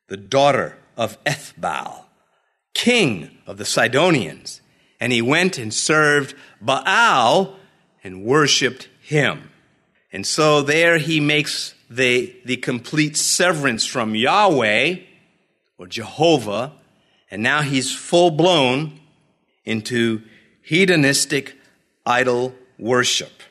the 0.08 0.16
daughter 0.16 0.76
of 0.96 1.22
Ethbaal, 1.24 2.04
king 2.74 3.30
of 3.46 3.56
the 3.56 3.64
Sidonians, 3.64 4.60
and 4.98 5.12
he 5.12 5.22
went 5.22 5.58
and 5.58 5.72
served 5.72 6.34
Baal 6.60 7.56
and 8.02 8.24
worshiped 8.24 8.88
him. 9.00 9.50
And 10.12 10.26
so 10.26 10.60
there 10.60 10.98
he 10.98 11.20
makes 11.20 11.74
the, 11.88 12.34
the 12.44 12.56
complete 12.56 13.16
severance 13.16 13.86
from 13.86 14.14
Yahweh 14.14 14.96
or 15.78 15.86
Jehovah, 15.86 16.72
and 17.30 17.42
now 17.42 17.62
he's 17.62 17.94
full 17.94 18.30
blown 18.30 19.00
into 19.64 20.22
hedonistic 20.62 21.56
idol 22.06 22.54
worship. 22.78 23.42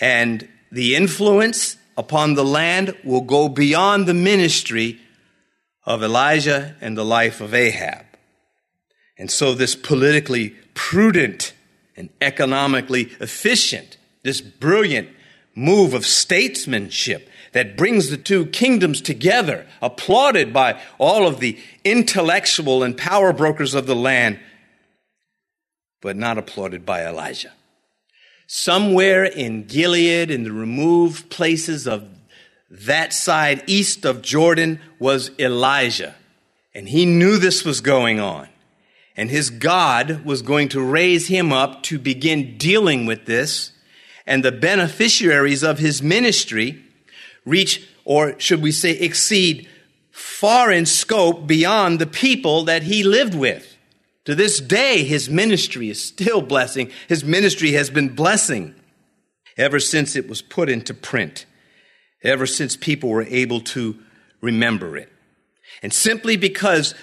And 0.00 0.48
the 0.72 0.94
influence 0.96 1.76
upon 1.96 2.34
the 2.34 2.44
land 2.44 2.96
will 3.04 3.20
go 3.20 3.48
beyond 3.48 4.06
the 4.06 4.14
ministry 4.14 5.00
of 5.84 6.02
Elijah 6.02 6.76
and 6.80 6.96
the 6.96 7.04
life 7.04 7.40
of 7.40 7.54
Ahab. 7.54 8.06
And 9.18 9.30
so 9.30 9.54
this 9.54 9.74
politically 9.74 10.54
prudent 10.74 11.52
and 11.96 12.08
economically 12.20 13.10
efficient, 13.20 13.98
this 14.22 14.40
brilliant 14.40 15.10
move 15.54 15.92
of 15.92 16.06
statesmanship 16.06 17.28
that 17.52 17.76
brings 17.76 18.08
the 18.08 18.16
two 18.16 18.46
kingdoms 18.46 19.00
together, 19.00 19.66
applauded 19.82 20.52
by 20.52 20.80
all 20.98 21.26
of 21.26 21.40
the 21.40 21.58
intellectual 21.84 22.82
and 22.82 22.96
power 22.96 23.32
brokers 23.32 23.74
of 23.74 23.86
the 23.86 23.96
land, 23.96 24.38
but 26.00 26.16
not 26.16 26.38
applauded 26.38 26.84
by 26.86 27.06
Elijah. 27.06 27.52
Somewhere 28.46 29.24
in 29.24 29.64
Gilead, 29.66 30.30
in 30.30 30.42
the 30.44 30.52
removed 30.52 31.30
places 31.30 31.86
of 31.86 32.08
that 32.70 33.12
side 33.12 33.62
east 33.66 34.04
of 34.04 34.22
Jordan, 34.22 34.80
was 34.98 35.30
Elijah. 35.38 36.14
And 36.74 36.88
he 36.88 37.06
knew 37.06 37.36
this 37.36 37.64
was 37.64 37.80
going 37.80 38.20
on. 38.20 38.48
And 39.16 39.30
his 39.30 39.50
God 39.50 40.24
was 40.24 40.42
going 40.42 40.68
to 40.70 40.80
raise 40.80 41.26
him 41.26 41.52
up 41.52 41.82
to 41.84 41.98
begin 41.98 42.56
dealing 42.56 43.06
with 43.06 43.26
this. 43.26 43.72
And 44.26 44.44
the 44.44 44.52
beneficiaries 44.52 45.62
of 45.62 45.78
his 45.78 46.02
ministry 46.02 46.82
reach, 47.44 47.86
or 48.04 48.38
should 48.38 48.62
we 48.62 48.72
say, 48.72 48.92
exceed 48.92 49.68
far 50.10 50.70
in 50.70 50.86
scope 50.86 51.46
beyond 51.46 51.98
the 51.98 52.06
people 52.06 52.64
that 52.64 52.84
he 52.84 53.02
lived 53.02 53.34
with. 53.34 53.69
To 54.26 54.34
this 54.34 54.60
day, 54.60 55.02
his 55.02 55.30
ministry 55.30 55.88
is 55.88 56.02
still 56.02 56.42
blessing. 56.42 56.90
His 57.08 57.24
ministry 57.24 57.72
has 57.72 57.90
been 57.90 58.14
blessing 58.14 58.74
ever 59.56 59.80
since 59.80 60.14
it 60.16 60.28
was 60.28 60.42
put 60.42 60.68
into 60.68 60.94
print, 60.94 61.46
ever 62.22 62.46
since 62.46 62.76
people 62.76 63.08
were 63.08 63.22
able 63.22 63.60
to 63.60 63.98
remember 64.40 64.96
it. 64.96 65.10
And 65.82 65.92
simply 65.92 66.36
because 66.36 66.94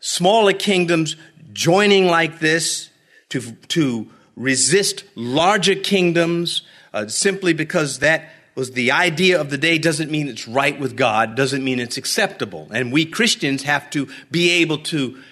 smaller 0.00 0.52
kingdoms 0.52 1.16
joining 1.52 2.06
like 2.06 2.38
this 2.40 2.90
to, 3.30 3.52
to 3.68 4.08
resist 4.36 5.04
larger 5.14 5.74
kingdoms 5.74 6.62
uh, 6.92 7.08
simply 7.08 7.54
because 7.54 8.00
that 8.00 8.30
was 8.54 8.72
the 8.72 8.92
idea 8.92 9.40
of 9.40 9.50
the 9.50 9.58
day 9.58 9.78
doesn't 9.78 10.10
mean 10.10 10.28
it's 10.28 10.48
right 10.48 10.78
with 10.78 10.96
God, 10.96 11.36
doesn't 11.36 11.64
mean 11.64 11.78
it's 11.78 11.96
acceptable. 11.96 12.68
And 12.70 12.92
we 12.92 13.04
Christians 13.04 13.62
have 13.64 13.90
to 13.90 14.08
be 14.30 14.50
able 14.62 14.78
to 14.78 15.22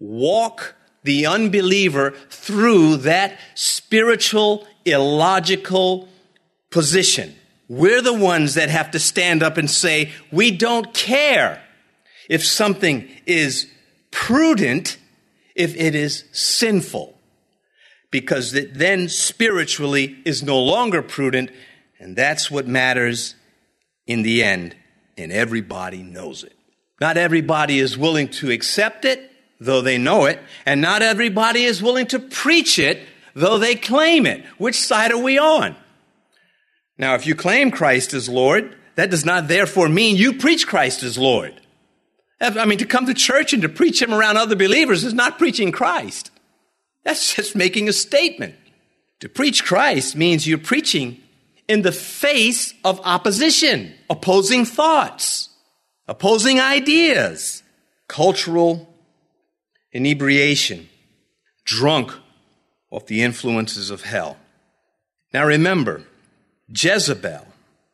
walk 0.00 0.74
the 1.04 1.26
unbeliever 1.26 2.10
through 2.30 2.96
that 2.98 3.38
spiritual, 3.54 4.66
illogical 4.84 6.08
position. 6.70 7.34
We're 7.68 8.02
the 8.02 8.12
ones 8.12 8.54
that 8.54 8.68
have 8.68 8.90
to 8.90 8.98
stand 8.98 9.42
up 9.42 9.56
and 9.56 9.70
say, 9.70 10.10
we 10.32 10.50
don't 10.50 10.92
care 10.92 11.62
if 12.28 12.44
something 12.44 13.08
is 13.26 13.70
prudent 14.10 14.98
if 15.54 15.76
it 15.76 15.94
is 15.94 16.24
sinful, 16.32 17.16
because 18.10 18.54
it 18.54 18.74
then 18.74 19.08
spiritually 19.08 20.16
is 20.24 20.42
no 20.42 20.60
longer 20.60 21.00
prudent, 21.00 21.50
and 21.98 22.16
that's 22.16 22.50
what 22.50 22.66
matters 22.66 23.34
in 24.06 24.22
the 24.22 24.42
end, 24.42 24.74
and 25.16 25.30
everybody 25.30 26.02
knows 26.02 26.42
it. 26.42 26.54
Not 27.00 27.16
everybody 27.16 27.78
is 27.78 27.96
willing 27.96 28.28
to 28.28 28.50
accept 28.50 29.04
it, 29.04 29.30
though 29.60 29.80
they 29.80 29.98
know 29.98 30.26
it, 30.26 30.40
and 30.66 30.80
not 30.80 31.02
everybody 31.02 31.64
is 31.64 31.82
willing 31.82 32.06
to 32.08 32.18
preach 32.18 32.78
it, 32.78 33.00
though 33.34 33.58
they 33.58 33.74
claim 33.74 34.26
it. 34.26 34.44
Which 34.58 34.80
side 34.80 35.12
are 35.12 35.18
we 35.18 35.38
on? 35.38 35.76
Now, 36.98 37.14
if 37.14 37.26
you 37.26 37.34
claim 37.34 37.70
Christ 37.70 38.14
as 38.14 38.28
Lord, 38.28 38.76
that 38.94 39.10
does 39.10 39.24
not 39.24 39.48
therefore 39.48 39.88
mean 39.88 40.16
you 40.16 40.34
preach 40.34 40.66
Christ 40.66 41.02
as 41.02 41.18
Lord. 41.18 41.60
I 42.40 42.64
mean, 42.66 42.78
to 42.78 42.86
come 42.86 43.06
to 43.06 43.14
church 43.14 43.52
and 43.52 43.62
to 43.62 43.68
preach 43.68 44.02
Him 44.02 44.12
around 44.12 44.36
other 44.36 44.56
believers 44.56 45.04
is 45.04 45.14
not 45.14 45.38
preaching 45.38 45.72
Christ. 45.72 46.30
That's 47.02 47.34
just 47.34 47.56
making 47.56 47.88
a 47.88 47.92
statement. 47.92 48.54
To 49.20 49.28
preach 49.28 49.64
Christ 49.64 50.16
means 50.16 50.46
you're 50.46 50.58
preaching 50.58 51.20
in 51.68 51.82
the 51.82 51.92
face 51.92 52.74
of 52.84 53.00
opposition, 53.04 53.94
opposing 54.10 54.64
thoughts, 54.64 55.48
opposing 56.06 56.60
ideas, 56.60 57.62
cultural 58.06 58.93
inebriation, 59.94 60.90
drunk 61.64 62.12
off 62.90 63.06
the 63.06 63.22
influences 63.22 63.88
of 63.88 64.02
hell. 64.02 64.36
Now 65.32 65.46
remember, 65.46 66.04
Jezebel, 66.68 67.46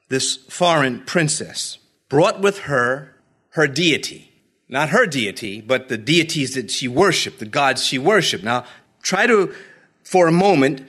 this 0.08 0.36
foreign 0.36 1.04
princess, 1.04 1.78
brought 2.08 2.40
with 2.40 2.60
her 2.60 3.14
her 3.50 3.68
deity 3.68 4.30
not 4.70 4.90
her 4.90 5.04
deity, 5.04 5.60
but 5.60 5.88
the 5.88 5.98
deities 5.98 6.54
that 6.54 6.70
she 6.70 6.86
worshiped, 6.86 7.40
the 7.40 7.44
gods 7.44 7.84
she 7.84 7.98
worshiped. 7.98 8.44
Now, 8.44 8.64
try 9.02 9.26
to, 9.26 9.52
for 10.04 10.28
a 10.28 10.32
moment, 10.32 10.86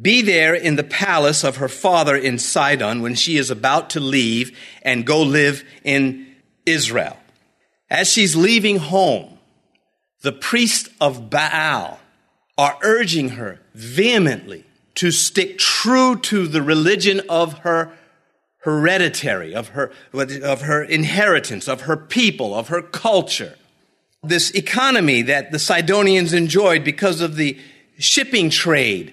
be 0.00 0.20
there 0.20 0.54
in 0.54 0.76
the 0.76 0.84
palace 0.84 1.42
of 1.42 1.56
her 1.56 1.68
father 1.68 2.14
in 2.14 2.38
Sidon 2.38 3.00
when 3.00 3.14
she 3.14 3.38
is 3.38 3.50
about 3.50 3.90
to 3.90 4.00
leave 4.00 4.56
and 4.82 5.06
go 5.06 5.22
live 5.22 5.64
in 5.84 6.26
Israel. 6.66 7.16
As 7.88 8.12
she's 8.12 8.36
leaving 8.36 8.76
home, 8.76 9.33
the 10.24 10.32
priests 10.32 10.88
of 11.02 11.28
Baal 11.28 12.00
are 12.56 12.78
urging 12.82 13.30
her 13.30 13.60
vehemently 13.74 14.64
to 14.94 15.10
stick 15.10 15.58
true 15.58 16.16
to 16.16 16.48
the 16.48 16.62
religion 16.62 17.20
of 17.28 17.58
her 17.58 17.92
hereditary, 18.60 19.54
of 19.54 19.68
her, 19.68 19.92
of 20.14 20.62
her 20.62 20.82
inheritance, 20.82 21.68
of 21.68 21.82
her 21.82 21.96
people, 21.98 22.54
of 22.54 22.68
her 22.68 22.80
culture. 22.80 23.56
This 24.22 24.50
economy 24.52 25.20
that 25.20 25.52
the 25.52 25.58
Sidonians 25.58 26.32
enjoyed 26.32 26.84
because 26.84 27.20
of 27.20 27.36
the 27.36 27.58
shipping 27.98 28.48
trade, 28.48 29.12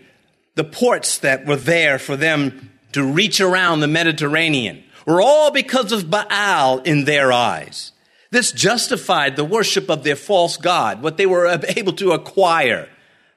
the 0.55 0.63
ports 0.63 1.17
that 1.17 1.45
were 1.45 1.57
there 1.57 1.99
for 1.99 2.15
them 2.15 2.71
to 2.93 3.03
reach 3.03 3.41
around 3.41 3.81
the 3.81 3.87
Mediterranean, 3.87 4.81
were 5.05 5.21
all 5.21 5.51
because 5.51 5.91
of 5.91 6.09
Baal 6.09 6.79
in 6.79 7.03
their 7.03 7.33
eyes. 7.33 7.90
This 8.31 8.51
justified 8.51 9.35
the 9.35 9.43
worship 9.43 9.89
of 9.89 10.03
their 10.03 10.15
false 10.15 10.57
god, 10.57 11.03
what 11.03 11.17
they 11.17 11.25
were 11.25 11.59
able 11.75 11.93
to 11.93 12.13
acquire, 12.13 12.89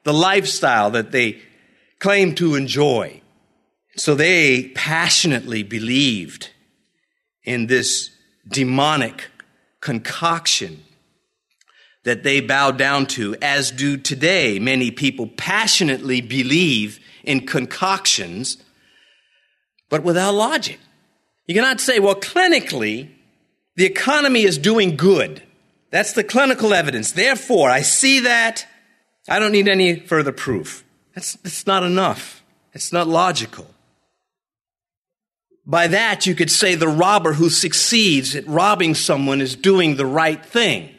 the 0.03 0.13
lifestyle 0.13 0.91
that 0.91 1.11
they 1.11 1.41
claimed 1.99 2.37
to 2.37 2.55
enjoy. 2.55 3.21
So 3.97 4.15
they 4.15 4.69
passionately 4.69 5.63
believed 5.63 6.49
in 7.43 7.67
this 7.67 8.11
demonic 8.47 9.29
concoction 9.81 10.83
that 12.03 12.23
they 12.23 12.39
bowed 12.39 12.77
down 12.77 13.07
to, 13.07 13.35
as 13.41 13.71
do 13.71 13.97
today 13.97 14.59
many 14.59 14.91
people 14.91 15.27
passionately 15.27 16.21
believe 16.21 16.99
in 17.23 17.45
concoctions, 17.45 18.57
but 19.89 20.03
without 20.03 20.35
logic. 20.35 20.79
You 21.47 21.55
cannot 21.55 21.79
say, 21.79 21.99
well, 21.99 22.15
clinically, 22.15 23.14
the 23.75 23.85
economy 23.85 24.43
is 24.43 24.57
doing 24.57 24.95
good. 24.95 25.41
That's 25.91 26.13
the 26.13 26.23
clinical 26.23 26.73
evidence. 26.73 27.11
Therefore, 27.11 27.69
I 27.69 27.81
see 27.81 28.21
that. 28.21 28.67
I 29.27 29.39
don't 29.39 29.51
need 29.51 29.67
any 29.67 29.99
further 29.99 30.31
proof. 30.31 30.83
That's, 31.13 31.33
that's 31.37 31.65
not 31.65 31.83
enough. 31.83 32.43
It's 32.73 32.91
not 32.91 33.07
logical. 33.07 33.67
By 35.65 35.87
that, 35.87 36.25
you 36.25 36.35
could 36.35 36.51
say 36.51 36.75
the 36.75 36.87
robber 36.87 37.33
who 37.33 37.49
succeeds 37.49 38.35
at 38.35 38.47
robbing 38.47 38.93
someone 38.93 39.41
is 39.41 39.55
doing 39.55 39.95
the 39.95 40.05
right 40.05 40.45
thing. 40.45 40.89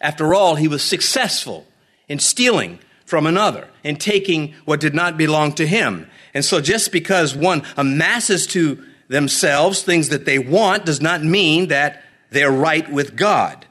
After 0.00 0.34
all, 0.34 0.54
he 0.54 0.68
was 0.68 0.82
successful 0.82 1.66
in 2.08 2.18
stealing 2.18 2.78
from 3.04 3.26
another 3.26 3.68
and 3.84 4.00
taking 4.00 4.54
what 4.64 4.80
did 4.80 4.94
not 4.94 5.18
belong 5.18 5.52
to 5.54 5.66
him. 5.66 6.08
And 6.32 6.44
so 6.44 6.60
just 6.60 6.92
because 6.92 7.34
one 7.34 7.62
amasses 7.76 8.46
to 8.48 8.82
themselves 9.08 9.82
things 9.82 10.10
that 10.10 10.24
they 10.24 10.38
want 10.38 10.86
does 10.86 11.00
not 11.00 11.22
mean 11.22 11.68
that 11.68 12.02
they're 12.30 12.50
right 12.50 12.90
with 12.90 13.16
God. 13.16 13.66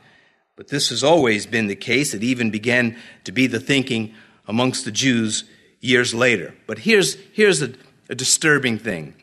But 0.55 0.69
this 0.69 0.89
has 0.89 1.03
always 1.03 1.45
been 1.45 1.67
the 1.67 1.75
case. 1.75 2.13
It 2.13 2.23
even 2.23 2.49
began 2.49 2.97
to 3.25 3.31
be 3.31 3.47
the 3.47 3.59
thinking 3.59 4.13
amongst 4.47 4.85
the 4.85 4.91
Jews 4.91 5.43
years 5.79 6.13
later. 6.13 6.55
But 6.65 6.79
here's, 6.79 7.15
here's 7.33 7.61
a, 7.61 7.73
a 8.09 8.15
disturbing 8.15 8.79
thing. 8.79 9.13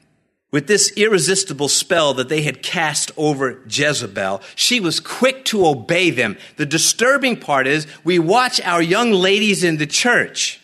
With 0.52 0.68
this 0.68 0.92
irresistible 0.96 1.68
spell 1.68 2.14
that 2.14 2.28
they 2.28 2.42
had 2.42 2.62
cast 2.62 3.10
over 3.16 3.60
Jezebel, 3.68 4.40
she 4.54 4.78
was 4.78 5.00
quick 5.00 5.44
to 5.46 5.66
obey 5.66 6.10
them. 6.10 6.36
The 6.56 6.66
disturbing 6.66 7.40
part 7.40 7.66
is 7.66 7.88
we 8.04 8.20
watch 8.20 8.60
our 8.60 8.80
young 8.80 9.10
ladies 9.10 9.64
in 9.64 9.78
the 9.78 9.86
church 9.86 10.60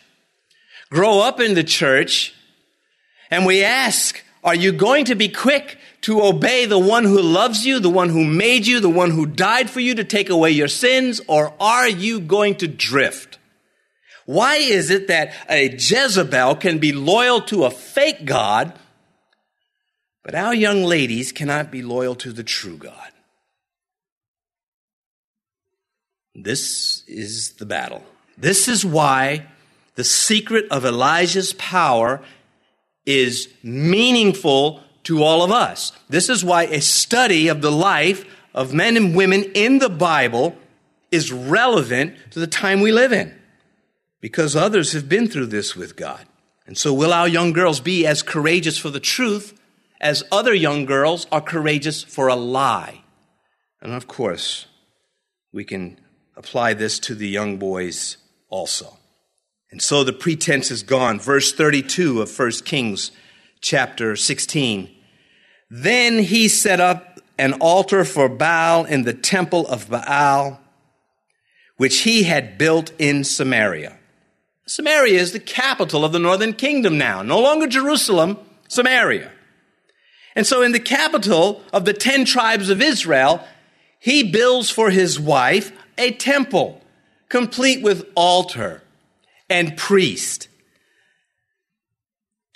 grow 0.91 1.21
up 1.21 1.41
in 1.41 1.55
the 1.55 1.65
church 1.65 2.35
and 3.31 3.47
we 3.47 3.65
ask 3.65 4.23
Are 4.43 4.55
you 4.55 4.73
going 4.73 5.07
to 5.07 5.15
be 5.15 5.29
quick 5.29 5.79
to 6.03 6.23
obey 6.23 6.65
the 6.65 6.79
one 6.79 7.05
who 7.05 7.21
loves 7.21 7.67
you, 7.67 7.79
the 7.79 7.91
one 7.91 8.09
who 8.09 8.25
made 8.25 8.67
you, 8.67 8.81
the 8.81 8.89
one 8.89 9.11
who 9.11 9.27
died 9.27 9.69
for 9.69 9.81
you 9.81 9.95
to 9.95 10.05
take 10.05 10.31
away 10.31 10.51
your 10.51 10.69
sins, 10.69 11.21
or 11.27 11.53
are 11.61 11.89
you 11.89 12.21
going 12.21 12.57
to 12.57 12.69
drift? 12.69 13.39
Why 14.25 14.57
is 14.57 14.91
it 14.91 15.09
that 15.09 15.33
a 15.49 15.69
Jezebel 15.71 16.57
can 16.57 16.79
be 16.79 16.93
loyal 16.93 17.41
to 17.43 17.65
a 17.65 17.71
fake 17.71 18.25
God, 18.25 18.73
but 20.23 20.35
our 20.35 20.55
young 20.55 20.85
ladies 20.85 21.33
cannot 21.33 21.71
be 21.71 21.83
loyal 21.83 22.15
to 22.17 22.33
the 22.33 22.45
true 22.45 22.77
God? 22.77 23.11
This 26.35 27.05
is 27.07 27.55
the 27.55 27.67
battle. 27.67 28.05
This 28.39 28.69
is 28.69 28.85
why 28.85 29.47
the 29.97 30.05
secret 30.05 30.67
of 30.71 30.85
Elijah's 30.85 31.53
power 31.55 32.23
is 33.05 33.49
meaningful 33.63 34.83
to 35.05 35.23
all 35.23 35.43
of 35.43 35.51
us. 35.51 35.93
This 36.09 36.29
is 36.29 36.45
why 36.45 36.65
a 36.65 36.81
study 36.81 37.49
of 37.49 37.63
the 37.63 37.73
life 37.73 38.25
of 38.55 38.75
men 38.75 38.97
and 38.97 39.15
women 39.15 39.45
in 39.55 39.79
the 39.79 39.89
Bible 39.89 40.57
is 41.11 41.33
relevant 41.33 42.17
to 42.31 42.39
the 42.39 42.47
time 42.47 42.81
we 42.81 42.93
live 42.93 43.13
in. 43.13 43.35
Because 44.21 44.55
others 44.55 44.93
have 44.93 45.09
been 45.09 45.29
through 45.29 45.47
this 45.47 45.75
with 45.75 45.97
God. 45.97 46.27
And 46.67 46.77
so 46.77 46.93
will 46.93 47.13
our 47.13 47.27
young 47.27 47.53
girls 47.53 47.81
be 47.81 48.07
as 48.07 48.23
courageous 48.23 48.79
for 48.79 48.91
the 48.91 49.01
truth 49.01 49.59
as 50.01 50.25
other 50.31 50.55
young 50.55 50.85
girls 50.85 51.27
are 51.33 51.41
courageous 51.41 52.03
for 52.03 52.29
a 52.29 52.37
lie. 52.37 53.03
And 53.83 53.93
of 53.93 54.07
course, 54.07 54.67
we 55.53 55.65
can 55.65 55.99
apply 56.37 56.75
this 56.75 56.99
to 57.01 57.15
the 57.15 57.29
young 57.29 57.57
boys 57.57 58.17
also. 58.49 58.99
And 59.71 59.81
so 59.81 60.05
the 60.05 60.13
pretense 60.13 60.71
is 60.71 60.83
gone. 60.83 61.21
Verse 61.21 61.53
32 61.53 62.23
of 62.23 62.39
1 62.39 62.51
Kings 62.65 63.11
chapter 63.61 64.17
16. 64.17 64.91
Then 65.71 66.19
he 66.19 66.49
set 66.49 66.81
up 66.81 67.21
an 67.39 67.55
altar 67.55 68.05
for 68.05 68.29
Baal 68.29 68.85
in 68.85 69.05
the 69.05 69.15
temple 69.15 69.67
of 69.69 69.89
Baal, 69.89 70.61
which 71.77 72.01
he 72.01 72.25
had 72.25 72.59
built 72.59 72.93
in 72.99 73.25
Samaria. 73.25 73.99
Samaria 74.67 75.19
is 75.19 75.33
the 75.33 75.41
capital 75.41 76.05
of 76.05 76.13
the 76.13 76.19
northern 76.19 76.53
kingdom 76.53 76.99
now, 76.99 77.23
no 77.23 77.41
longer 77.41 77.67
Jerusalem, 77.67 78.39
Samaria. 78.69 79.31
And 80.37 80.47
so 80.47 80.63
in 80.63 80.73
the 80.73 80.81
capital 80.81 81.63
of 81.73 81.85
the 81.85 81.93
ten 81.93 82.25
tribes 82.25 82.71
of 82.71 82.81
Israel, 82.81 83.43
he 83.99 84.31
builds 84.31 84.71
for 84.71 84.91
his 84.91 85.19
wife 85.19 85.73
a 85.99 86.13
temple, 86.13 86.83
complete 87.29 87.83
with 87.83 88.09
altar 88.15 88.83
and 89.49 89.77
priest 89.77 90.49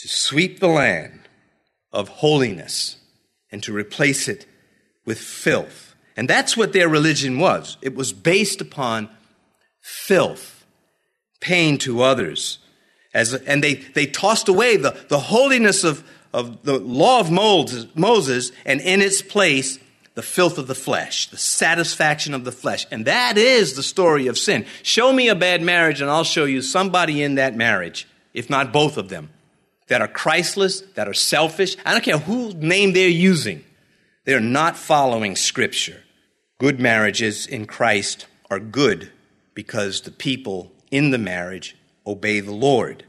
to 0.04 0.08
sweep 0.08 0.61
the 0.61 0.68
land 0.68 1.18
of 1.90 2.08
holiness 2.08 2.99
and 3.50 3.62
to 3.62 3.73
replace 3.73 4.28
it 4.28 4.44
with 5.06 5.18
filth. 5.18 5.94
And 6.14 6.28
that's 6.28 6.58
what 6.58 6.75
their 6.75 6.90
religion 6.90 7.38
was. 7.38 7.78
It 7.80 7.94
was 7.94 8.12
based 8.12 8.61
upon 8.61 9.08
filth, 9.80 10.66
pain 11.40 11.78
to 11.78 12.02
others. 12.02 12.58
As, 13.14 13.32
and 13.32 13.64
they, 13.64 13.76
they 13.94 14.04
tossed 14.04 14.46
away 14.46 14.76
the, 14.76 14.94
the 15.08 15.18
holiness 15.18 15.84
of, 15.84 16.06
of 16.34 16.64
the 16.64 16.78
law 16.78 17.20
of 17.20 17.30
Moses, 17.30 17.87
Moses, 17.94 18.52
and 18.66 18.82
in 18.82 19.00
its 19.00 19.23
place, 19.23 19.78
the 20.12 20.23
filth 20.23 20.58
of 20.58 20.66
the 20.66 20.75
flesh, 20.75 21.30
the 21.30 21.38
satisfaction 21.38 22.34
of 22.34 22.44
the 22.44 22.52
flesh. 22.52 22.87
And 22.90 23.06
that 23.06 23.38
is 23.38 23.73
the 23.73 23.82
story 23.82 24.26
of 24.26 24.37
sin. 24.37 24.66
Show 24.82 25.14
me 25.14 25.28
a 25.30 25.34
bad 25.34 25.62
marriage, 25.62 26.02
and 26.02 26.11
I'll 26.11 26.25
show 26.25 26.44
you 26.44 26.61
somebody 26.61 27.23
in 27.23 27.37
that 27.37 27.56
marriage, 27.56 28.06
if 28.34 28.50
not 28.50 28.70
both 28.70 28.99
of 28.99 29.08
them, 29.08 29.30
that 29.88 30.00
are 30.00 30.08
Christless, 30.08 30.80
that 30.94 31.08
are 31.08 31.14
selfish. 31.14 31.76
I 31.84 31.92
don't 31.92 32.04
care 32.04 32.18
whose 32.18 32.54
name 32.54 32.92
they're 32.92 33.08
using. 33.08 33.64
They're 34.24 34.40
not 34.40 34.76
following 34.76 35.36
Scripture. 35.36 36.02
Good 36.58 36.80
marriages 36.80 37.46
in 37.46 37.66
Christ 37.66 38.26
are 38.50 38.60
good 38.60 39.10
because 39.54 40.00
the 40.00 40.10
people 40.10 40.73
in 40.90 41.10
the 41.10 41.18
marriage 41.18 41.76
obey 42.06 42.40
the 42.40 42.52
Lord. 42.52 43.04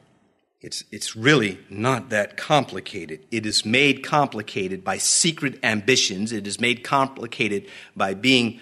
It's, 0.61 0.83
it's 0.91 1.15
really 1.15 1.59
not 1.69 2.09
that 2.09 2.37
complicated. 2.37 3.25
It 3.29 3.45
is 3.45 3.65
made 3.65 4.03
complicated 4.03 4.83
by 4.83 4.97
secret 4.97 5.59
ambitions. 5.61 6.31
It 6.31 6.47
is 6.47 6.59
made 6.59 6.83
complicated 6.83 7.67
by 7.95 8.15
being, 8.15 8.59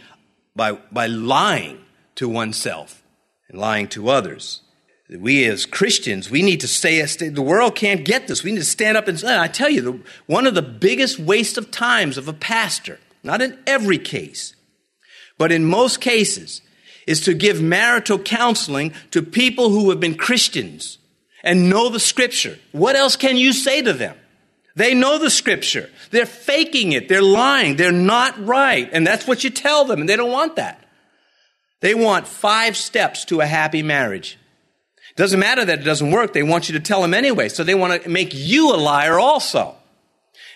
by, 0.56 0.74
by 0.92 1.06
lying 1.08 1.86
to 2.16 2.28
oneself 2.28 3.04
and 3.48 3.58
lying 3.58 3.88
to 3.90 4.10
others. 4.10 4.63
We 5.10 5.46
as 5.46 5.66
Christians, 5.66 6.32
we 6.32 6.42
need 6.42 6.62
to 6.62 6.68
stay, 6.68 7.02
the 7.02 7.42
world 7.42 7.76
can't 7.76 8.06
get 8.06 8.28
this. 8.28 8.44
We 8.44 8.52
need 8.52 8.60
to 8.60 8.66
stand 8.66 8.98
up 8.98 9.08
and 9.08 9.20
say, 9.20 9.38
I 9.38 9.48
tell 9.48 9.70
you, 9.70 9.82
the, 9.82 10.00
one 10.26 10.48
of 10.48 10.56
the 10.56 10.62
biggest 10.62 11.20
waste 11.20 11.58
of 11.58 11.72
times 11.72 12.18
of 12.18 12.28
a 12.28 12.34
pastor, 12.34 13.00
not 13.22 13.42
in 13.42 13.60
every 13.68 14.00
case, 14.00 14.56
but 15.38 15.52
in 15.52 15.66
most 15.66 16.00
cases, 16.00 16.62
is 17.06 17.22
to 17.22 17.34
give 17.34 17.62
marital 17.62 18.18
counseling 18.18 18.94
to 19.12 19.22
people 19.22 19.70
who 19.70 19.90
have 19.90 20.00
been 20.00 20.16
Christians 20.16 20.98
and 21.44 21.70
know 21.70 21.90
the 21.90 22.00
scripture. 22.00 22.58
What 22.72 22.96
else 22.96 23.18
can 23.18 23.36
you 23.36 23.52
say 23.52 23.82
to 23.82 23.94
them? 23.94 24.16
They 24.76 24.96
know 24.96 25.20
the 25.20 25.30
scripture. 25.30 25.90
They're 26.12 26.26
faking 26.26 26.94
it. 26.94 27.10
They're 27.10 27.22
lying. 27.22 27.76
They're 27.76 27.92
not 27.92 28.44
right. 28.44 28.90
And 28.92 29.06
that's 29.06 29.28
what 29.28 29.44
you 29.44 29.50
tell 29.50 29.86
them. 29.86 30.00
And 30.00 30.10
they 30.10 30.16
don't 30.16 30.32
want 30.32 30.56
that. 30.56 30.84
They 31.82 31.94
want 31.94 32.26
five 32.26 32.78
steps 32.78 33.26
to 33.26 33.42
a 33.42 33.46
happy 33.46 33.84
marriage. 33.84 34.40
Doesn't 35.16 35.40
matter 35.40 35.64
that 35.64 35.80
it 35.80 35.84
doesn't 35.84 36.12
work. 36.12 36.34
They 36.34 36.44
want 36.44 36.70
you 36.70 36.74
to 36.74 36.80
tell 36.80 37.02
them 37.02 37.14
anyway. 37.14 37.50
So 37.50 37.64
they 37.64 37.76
want 37.76 38.04
to 38.04 38.10
make 38.10 38.34
you 38.34 38.74
a 38.74 38.78
liar 38.78 39.20
also. 39.20 39.76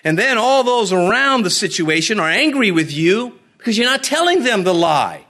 And 0.04 0.18
then 0.18 0.38
all 0.38 0.64
those 0.64 0.92
around 0.92 1.42
the 1.42 1.50
situation 1.50 2.18
are 2.18 2.28
angry 2.28 2.70
with 2.70 2.92
you 2.92 3.38
because 3.56 3.76
you're 3.76 3.86
not 3.86 4.02
telling 4.02 4.42
them 4.42 4.64
the 4.64 4.74
lie. 4.74 5.24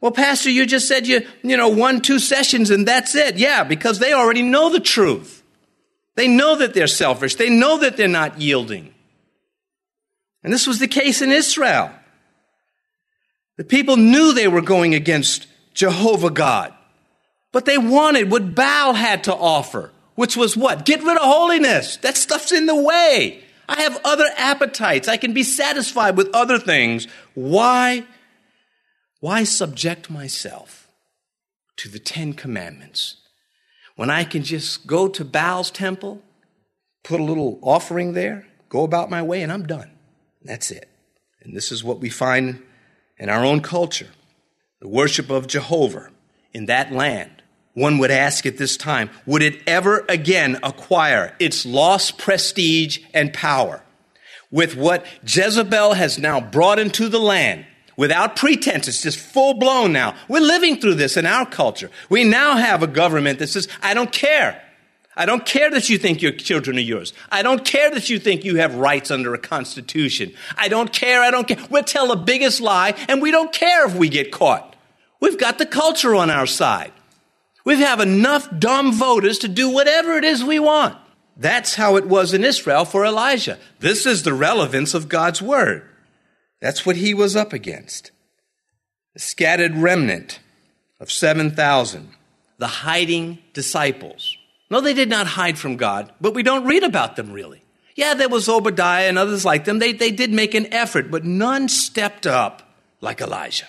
Well, 0.00 0.12
Pastor, 0.12 0.50
you 0.50 0.66
just 0.66 0.88
said 0.88 1.06
you, 1.06 1.26
you 1.42 1.56
know, 1.56 1.68
one, 1.68 2.00
two 2.00 2.18
sessions 2.18 2.70
and 2.70 2.88
that's 2.88 3.14
it. 3.14 3.36
Yeah, 3.36 3.62
because 3.62 3.98
they 3.98 4.12
already 4.12 4.42
know 4.42 4.68
the 4.70 4.80
truth. 4.80 5.42
They 6.16 6.28
know 6.28 6.56
that 6.56 6.74
they're 6.74 6.86
selfish. 6.86 7.36
They 7.36 7.48
know 7.48 7.78
that 7.78 7.96
they're 7.96 8.08
not 8.08 8.40
yielding. 8.40 8.92
And 10.42 10.52
this 10.52 10.66
was 10.66 10.78
the 10.78 10.88
case 10.88 11.22
in 11.22 11.30
Israel. 11.30 11.90
The 13.56 13.64
people 13.64 13.96
knew 13.96 14.32
they 14.32 14.48
were 14.48 14.62
going 14.62 14.94
against 14.94 15.46
Jehovah 15.72 16.30
God, 16.30 16.74
but 17.52 17.66
they 17.66 17.78
wanted 17.78 18.30
what 18.30 18.54
Baal 18.54 18.94
had 18.94 19.24
to 19.24 19.34
offer, 19.34 19.92
which 20.14 20.36
was 20.36 20.56
what? 20.56 20.84
Get 20.84 21.02
rid 21.02 21.16
of 21.16 21.22
holiness. 21.22 21.96
That 21.98 22.16
stuff's 22.16 22.52
in 22.52 22.66
the 22.66 22.74
way. 22.74 23.44
I 23.68 23.82
have 23.82 24.00
other 24.04 24.26
appetites. 24.36 25.08
I 25.08 25.16
can 25.16 25.32
be 25.32 25.42
satisfied 25.42 26.16
with 26.16 26.34
other 26.34 26.58
things. 26.58 27.06
Why 27.34 28.04
why 29.20 29.44
subject 29.44 30.10
myself 30.10 30.88
to 31.76 31.88
the 31.88 32.00
Ten 32.00 32.32
Commandments 32.32 33.18
when 33.94 34.10
I 34.10 34.24
can 34.24 34.42
just 34.42 34.88
go 34.88 35.06
to 35.06 35.24
Baal's 35.24 35.70
temple, 35.70 36.20
put 37.04 37.20
a 37.20 37.24
little 37.24 37.60
offering 37.62 38.14
there, 38.14 38.48
go 38.68 38.82
about 38.82 39.10
my 39.10 39.22
way, 39.22 39.42
and 39.42 39.52
I'm 39.52 39.64
done? 39.64 39.92
That's 40.42 40.72
it. 40.72 40.88
And 41.40 41.54
this 41.54 41.70
is 41.70 41.84
what 41.84 42.00
we 42.00 42.10
find 42.10 42.62
in 43.16 43.28
our 43.28 43.44
own 43.44 43.60
culture 43.60 44.08
the 44.80 44.88
worship 44.88 45.30
of 45.30 45.46
Jehovah 45.46 46.10
in 46.52 46.66
that 46.66 46.90
land. 46.90 47.41
One 47.74 47.98
would 47.98 48.10
ask 48.10 48.44
at 48.44 48.58
this 48.58 48.76
time, 48.76 49.10
would 49.24 49.42
it 49.42 49.60
ever 49.66 50.04
again 50.08 50.58
acquire 50.62 51.34
its 51.38 51.64
lost 51.64 52.18
prestige 52.18 52.98
and 53.14 53.32
power? 53.32 53.82
With 54.50 54.76
what 54.76 55.06
Jezebel 55.26 55.94
has 55.94 56.18
now 56.18 56.40
brought 56.40 56.78
into 56.78 57.08
the 57.08 57.20
land, 57.20 57.64
without 57.96 58.36
pretense. 58.36 58.88
It's 58.88 59.02
just 59.02 59.18
full 59.18 59.54
blown 59.54 59.92
now. 59.92 60.14
We're 60.28 60.40
living 60.40 60.80
through 60.80 60.94
this 60.94 61.16
in 61.16 61.26
our 61.26 61.46
culture. 61.46 61.90
We 62.08 62.24
now 62.24 62.56
have 62.56 62.82
a 62.82 62.86
government 62.86 63.38
that 63.38 63.48
says, 63.48 63.68
I 63.82 63.94
don't 63.94 64.12
care. 64.12 64.62
I 65.14 65.26
don't 65.26 65.44
care 65.44 65.70
that 65.70 65.90
you 65.90 65.98
think 65.98 66.22
your 66.22 66.32
children 66.32 66.78
are 66.78 66.80
yours. 66.80 67.12
I 67.30 67.42
don't 67.42 67.64
care 67.64 67.90
that 67.90 68.08
you 68.08 68.18
think 68.18 68.44
you 68.44 68.56
have 68.56 68.74
rights 68.76 69.10
under 69.10 69.34
a 69.34 69.38
constitution. 69.38 70.32
I 70.56 70.68
don't 70.68 70.90
care. 70.90 71.20
I 71.22 71.30
don't 71.30 71.46
care. 71.46 71.58
We'll 71.70 71.82
tell 71.82 72.08
the 72.08 72.16
biggest 72.16 72.60
lie 72.60 72.94
and 73.08 73.20
we 73.20 73.30
don't 73.30 73.52
care 73.52 73.86
if 73.86 73.94
we 73.94 74.08
get 74.08 74.32
caught. 74.32 74.74
We've 75.20 75.38
got 75.38 75.58
the 75.58 75.66
culture 75.66 76.14
on 76.14 76.30
our 76.30 76.46
side. 76.46 76.92
We 77.64 77.80
have 77.80 78.00
enough 78.00 78.48
dumb 78.58 78.92
voters 78.92 79.38
to 79.38 79.48
do 79.48 79.68
whatever 79.68 80.16
it 80.16 80.24
is 80.24 80.42
we 80.42 80.58
want. 80.58 80.96
That's 81.36 81.74
how 81.74 81.96
it 81.96 82.06
was 82.06 82.34
in 82.34 82.44
Israel 82.44 82.84
for 82.84 83.04
Elijah. 83.04 83.58
This 83.78 84.04
is 84.06 84.22
the 84.22 84.34
relevance 84.34 84.94
of 84.94 85.08
God's 85.08 85.40
word. 85.40 85.88
That's 86.60 86.84
what 86.84 86.96
he 86.96 87.14
was 87.14 87.34
up 87.34 87.52
against. 87.52 88.10
The 89.14 89.20
scattered 89.20 89.76
remnant 89.76 90.40
of 91.00 91.10
7,000, 91.10 92.10
the 92.58 92.66
hiding 92.66 93.38
disciples. 93.52 94.36
No, 94.70 94.80
they 94.80 94.94
did 94.94 95.10
not 95.10 95.26
hide 95.26 95.58
from 95.58 95.76
God, 95.76 96.12
but 96.20 96.34
we 96.34 96.42
don't 96.42 96.66
read 96.66 96.84
about 96.84 97.16
them 97.16 97.32
really. 97.32 97.62
Yeah, 97.94 98.14
there 98.14 98.28
was 98.28 98.48
Obadiah 98.48 99.08
and 99.08 99.18
others 99.18 99.44
like 99.44 99.64
them. 99.64 99.78
They, 99.78 99.92
they 99.92 100.10
did 100.10 100.32
make 100.32 100.54
an 100.54 100.72
effort, 100.72 101.10
but 101.10 101.24
none 101.24 101.68
stepped 101.68 102.26
up 102.26 102.74
like 103.00 103.20
Elijah. 103.20 103.66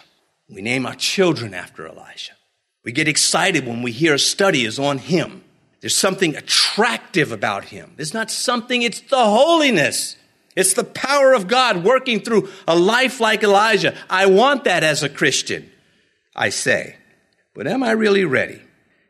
We 0.49 0.61
name 0.61 0.85
our 0.85 0.95
children 0.95 1.53
after 1.53 1.87
Elijah. 1.87 2.33
We 2.83 2.91
get 2.91 3.07
excited 3.07 3.65
when 3.65 3.81
we 3.81 3.91
hear 3.91 4.13
a 4.13 4.19
study 4.19 4.65
is 4.65 4.77
on 4.77 4.97
him. 4.97 5.43
There's 5.79 5.95
something 5.95 6.35
attractive 6.35 7.31
about 7.31 7.65
him. 7.65 7.93
It's 7.97 8.13
not 8.13 8.31
something, 8.31 8.81
it's 8.81 9.01
the 9.01 9.23
holiness. 9.23 10.17
It's 10.55 10.73
the 10.73 10.83
power 10.83 11.33
of 11.33 11.47
God 11.47 11.83
working 11.83 12.19
through 12.19 12.49
a 12.67 12.77
life 12.77 13.19
like 13.19 13.43
Elijah. 13.43 13.95
I 14.09 14.27
want 14.27 14.65
that 14.65 14.83
as 14.83 15.01
a 15.01 15.09
Christian, 15.09 15.69
I 16.35 16.49
say. 16.49 16.97
But 17.53 17.67
am 17.67 17.83
I 17.83 17.91
really 17.91 18.25
ready? 18.25 18.61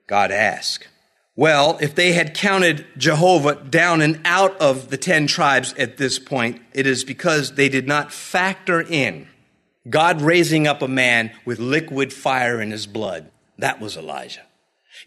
God 0.07 0.31
asks. 0.31 0.87
Well, 1.35 1.79
if 1.81 1.95
they 1.95 2.13
had 2.13 2.35
counted 2.35 2.85
Jehovah 2.97 3.55
down 3.55 4.01
and 4.01 4.21
out 4.23 4.55
of 4.61 4.89
the 4.89 4.97
ten 4.97 5.25
tribes 5.25 5.73
at 5.73 5.97
this 5.97 6.19
point, 6.19 6.61
it 6.73 6.85
is 6.85 7.03
because 7.03 7.55
they 7.55 7.69
did 7.69 7.87
not 7.87 8.13
factor 8.13 8.79
in 8.79 9.27
God 9.89 10.21
raising 10.21 10.67
up 10.67 10.81
a 10.81 10.87
man 10.87 11.31
with 11.43 11.59
liquid 11.59 12.13
fire 12.13 12.61
in 12.61 12.71
his 12.71 12.87
blood. 12.87 13.29
That 13.57 13.79
was 13.79 13.97
Elijah. 13.97 14.41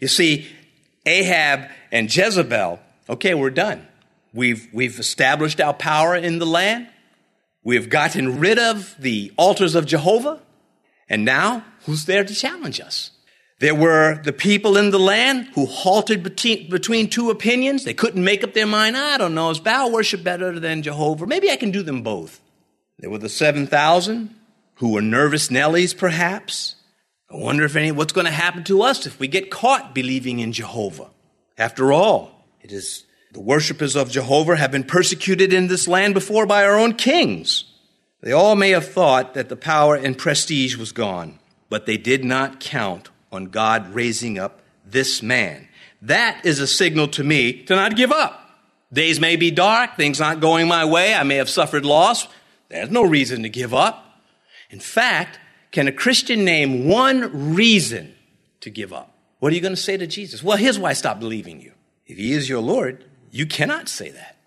You 0.01 0.07
see, 0.07 0.47
Ahab 1.05 1.69
and 1.91 2.13
Jezebel, 2.13 2.79
okay, 3.09 3.33
we're 3.33 3.49
done. 3.49 3.87
We've, 4.33 4.67
we've 4.73 4.99
established 4.99 5.61
our 5.61 5.73
power 5.73 6.15
in 6.15 6.39
the 6.39 6.45
land. 6.45 6.87
We've 7.63 7.89
gotten 7.89 8.39
rid 8.39 8.59
of 8.59 8.95
the 8.99 9.31
altars 9.37 9.75
of 9.75 9.85
Jehovah. 9.85 10.41
And 11.09 11.25
now, 11.25 11.65
who's 11.85 12.05
there 12.05 12.23
to 12.23 12.33
challenge 12.33 12.79
us? 12.79 13.11
There 13.59 13.73
were 13.73 14.21
the 14.23 14.33
people 14.33 14.77
in 14.77 14.91
the 14.91 14.99
land 14.99 15.49
who 15.55 15.65
halted 15.65 16.21
between, 16.21 16.69
between 16.69 17.09
two 17.09 17.31
opinions. 17.31 17.83
They 17.83 17.93
couldn't 17.93 18.23
make 18.23 18.43
up 18.43 18.53
their 18.53 18.67
mind. 18.67 18.95
I 18.95 19.17
don't 19.17 19.33
know. 19.33 19.49
Is 19.49 19.59
Baal 19.59 19.91
worship 19.91 20.23
better 20.23 20.59
than 20.59 20.83
Jehovah? 20.83 21.25
Maybe 21.25 21.49
I 21.49 21.55
can 21.55 21.71
do 21.71 21.81
them 21.81 22.03
both. 22.03 22.39
There 22.99 23.09
were 23.09 23.17
the 23.17 23.29
7,000 23.29 24.35
who 24.75 24.91
were 24.91 25.01
nervous 25.01 25.47
Nellies, 25.47 25.97
perhaps. 25.97 26.75
I 27.29 27.35
wonder 27.35 27.65
if 27.65 27.75
any, 27.75 27.91
what's 27.91 28.13
going 28.13 28.25
to 28.25 28.31
happen 28.31 28.63
to 28.65 28.81
us 28.83 29.05
if 29.05 29.19
we 29.19 29.27
get 29.27 29.51
caught 29.51 29.93
believing 29.93 30.39
in 30.39 30.53
Jehovah. 30.53 31.09
After 31.57 31.91
all, 31.91 32.45
it 32.61 32.71
is 32.71 33.05
the 33.33 33.41
worshippers 33.41 33.95
of 33.95 34.09
Jehovah 34.09 34.55
have 34.55 34.71
been 34.71 34.85
persecuted 34.85 35.51
in 35.51 35.67
this 35.67 35.87
land 35.87 36.13
before 36.13 36.45
by 36.45 36.63
our 36.63 36.79
own 36.79 36.93
kings. 36.93 37.65
They 38.21 38.31
all 38.31 38.55
may 38.55 38.69
have 38.69 38.89
thought 38.89 39.33
that 39.33 39.49
the 39.49 39.55
power 39.55 39.95
and 39.95 40.17
prestige 40.17 40.77
was 40.77 40.91
gone, 40.91 41.39
but 41.69 41.85
they 41.85 41.97
did 41.97 42.23
not 42.23 42.59
count 42.59 43.09
on 43.31 43.45
God 43.45 43.93
raising 43.93 44.39
up 44.39 44.61
this 44.85 45.21
man. 45.21 45.67
That 46.01 46.45
is 46.45 46.59
a 46.59 46.67
signal 46.67 47.09
to 47.09 47.23
me 47.23 47.63
to 47.63 47.75
not 47.75 47.95
give 47.95 48.11
up. 48.11 48.43
Days 48.91 49.19
may 49.19 49.35
be 49.35 49.51
dark, 49.51 49.97
things 49.97 50.19
not 50.19 50.39
going 50.39 50.67
my 50.67 50.85
way, 50.85 51.13
I 51.13 51.23
may 51.23 51.35
have 51.35 51.49
suffered 51.49 51.85
loss. 51.85 52.27
There's 52.69 52.89
no 52.89 53.03
reason 53.03 53.43
to 53.43 53.49
give 53.49 53.73
up. 53.73 54.21
In 54.69 54.79
fact, 54.79 55.39
can 55.77 55.87
a 55.87 55.91
Christian 55.91 56.43
name 56.43 56.87
one 56.87 57.53
reason 57.53 58.11
to 58.61 58.71
give 58.71 58.91
up? 58.91 59.15
What 59.37 59.51
are 59.51 59.55
you 59.55 59.61
going 59.61 59.75
to 59.75 59.79
say 59.79 59.95
to 59.95 60.07
Jesus? 60.07 60.41
Well, 60.41 60.57
here's 60.57 60.79
why 60.79 60.89
I 60.89 60.93
stopped 60.93 61.19
believing 61.19 61.61
you. 61.61 61.71
If 62.07 62.17
he 62.17 62.33
is 62.33 62.49
your 62.49 62.61
Lord, 62.61 63.05
you 63.29 63.45
cannot 63.45 63.87
say 63.87 64.09
that. 64.09 64.37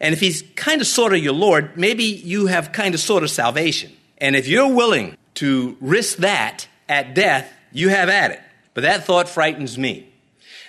And 0.00 0.14
if 0.14 0.20
he's 0.20 0.42
kind 0.56 0.80
of 0.80 0.86
sort 0.86 1.12
of 1.12 1.22
your 1.22 1.34
Lord, 1.34 1.76
maybe 1.76 2.04
you 2.04 2.46
have 2.46 2.72
kind 2.72 2.94
of 2.94 3.00
sort 3.00 3.22
of 3.22 3.28
salvation. 3.28 3.92
And 4.16 4.34
if 4.34 4.48
you're 4.48 4.74
willing 4.74 5.18
to 5.34 5.76
risk 5.82 6.16
that 6.20 6.68
at 6.88 7.14
death, 7.14 7.52
you 7.70 7.90
have 7.90 8.08
at 8.08 8.30
it. 8.30 8.40
But 8.72 8.80
that 8.84 9.04
thought 9.04 9.28
frightens 9.28 9.76
me. 9.76 10.10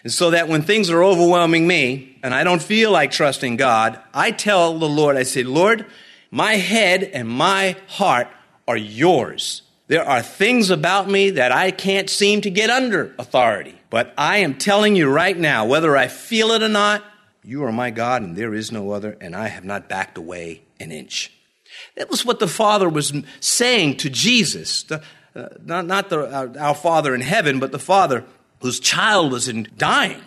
And 0.03 0.11
so 0.11 0.31
that 0.31 0.49
when 0.49 0.63
things 0.63 0.89
are 0.89 1.01
overwhelming 1.01 1.65
me 1.65 2.19
and 2.23 2.35
I 2.35 2.43
don't 2.43 2.61
feel 2.61 2.91
like 2.91 3.11
trusting 3.11 3.55
God, 3.55 4.01
I 4.13 4.31
tell 4.31 4.77
the 4.77 4.89
Lord, 4.89 5.15
I 5.15 5.23
say, 5.23 5.43
Lord, 5.43 5.85
my 6.29 6.55
head 6.55 7.03
and 7.03 7.29
my 7.29 7.77
heart 7.87 8.27
are 8.67 8.75
yours. 8.75 9.61
There 9.87 10.07
are 10.07 10.21
things 10.21 10.69
about 10.69 11.09
me 11.09 11.31
that 11.31 11.51
I 11.51 11.71
can't 11.71 12.09
seem 12.09 12.41
to 12.41 12.49
get 12.49 12.69
under 12.69 13.13
authority. 13.19 13.79
But 13.89 14.13
I 14.17 14.37
am 14.37 14.57
telling 14.57 14.95
you 14.95 15.09
right 15.09 15.37
now, 15.37 15.65
whether 15.65 15.95
I 15.95 16.07
feel 16.07 16.51
it 16.51 16.63
or 16.63 16.69
not, 16.69 17.03
you 17.43 17.63
are 17.65 17.71
my 17.71 17.91
God 17.91 18.21
and 18.21 18.35
there 18.35 18.53
is 18.53 18.71
no 18.71 18.91
other, 18.91 19.17
and 19.19 19.35
I 19.35 19.47
have 19.47 19.65
not 19.65 19.89
backed 19.89 20.17
away 20.17 20.63
an 20.79 20.91
inch. 20.91 21.31
That 21.95 22.09
was 22.09 22.25
what 22.25 22.39
the 22.39 22.47
Father 22.47 22.87
was 22.87 23.13
saying 23.39 23.97
to 23.97 24.09
Jesus. 24.09 24.83
The, 24.83 25.03
uh, 25.35 25.49
not, 25.63 25.85
not 25.85 26.09
the, 26.09 26.33
our, 26.33 26.47
uh, 26.47 26.59
our 26.59 26.75
Father 26.75 27.13
in 27.13 27.21
heaven, 27.21 27.59
but 27.59 27.71
the 27.71 27.79
Father 27.79 28.23
whose 28.61 28.79
child 28.79 29.31
was 29.31 29.47
in 29.47 29.67
dying. 29.75 30.21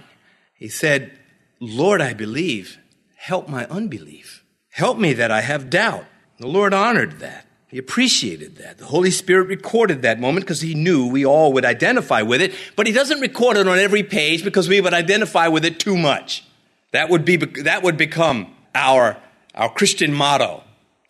He 0.54 0.68
said, 0.68 1.18
Lord, 1.60 2.00
I 2.00 2.12
believe. 2.12 2.78
Help 3.16 3.48
my 3.48 3.66
unbelief. 3.66 4.44
Help 4.70 4.98
me 4.98 5.14
that 5.14 5.30
I 5.30 5.40
have 5.40 5.70
doubt. 5.70 6.04
The 6.38 6.46
Lord 6.46 6.74
honored 6.74 7.18
that. 7.20 7.45
He 7.68 7.78
appreciated 7.78 8.56
that. 8.56 8.78
The 8.78 8.84
Holy 8.84 9.10
Spirit 9.10 9.48
recorded 9.48 10.02
that 10.02 10.20
moment 10.20 10.46
because 10.46 10.60
he 10.60 10.74
knew 10.74 11.08
we 11.08 11.26
all 11.26 11.52
would 11.52 11.64
identify 11.64 12.22
with 12.22 12.40
it, 12.40 12.54
but 12.76 12.86
he 12.86 12.92
doesn't 12.92 13.20
record 13.20 13.56
it 13.56 13.66
on 13.66 13.78
every 13.78 14.04
page 14.04 14.44
because 14.44 14.68
we 14.68 14.80
would 14.80 14.94
identify 14.94 15.48
with 15.48 15.64
it 15.64 15.80
too 15.80 15.96
much. 15.96 16.44
That 16.92 17.08
would 17.08 17.24
be, 17.24 17.36
that 17.36 17.82
would 17.82 17.96
become 17.96 18.54
our, 18.74 19.16
our 19.54 19.68
Christian 19.68 20.12
motto. 20.12 20.62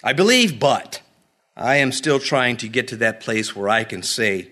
I 0.03 0.13
believe, 0.13 0.59
but. 0.59 1.03
I 1.57 1.77
am 1.77 1.93
still 1.93 2.19
trying 2.19 2.59
to 2.59 2.69
get 2.69 2.89
to 2.89 2.97
that 2.99 3.21
place 3.21 3.57
where 3.57 3.69
I 3.69 3.85
can 3.85 4.03
say, 4.03 4.51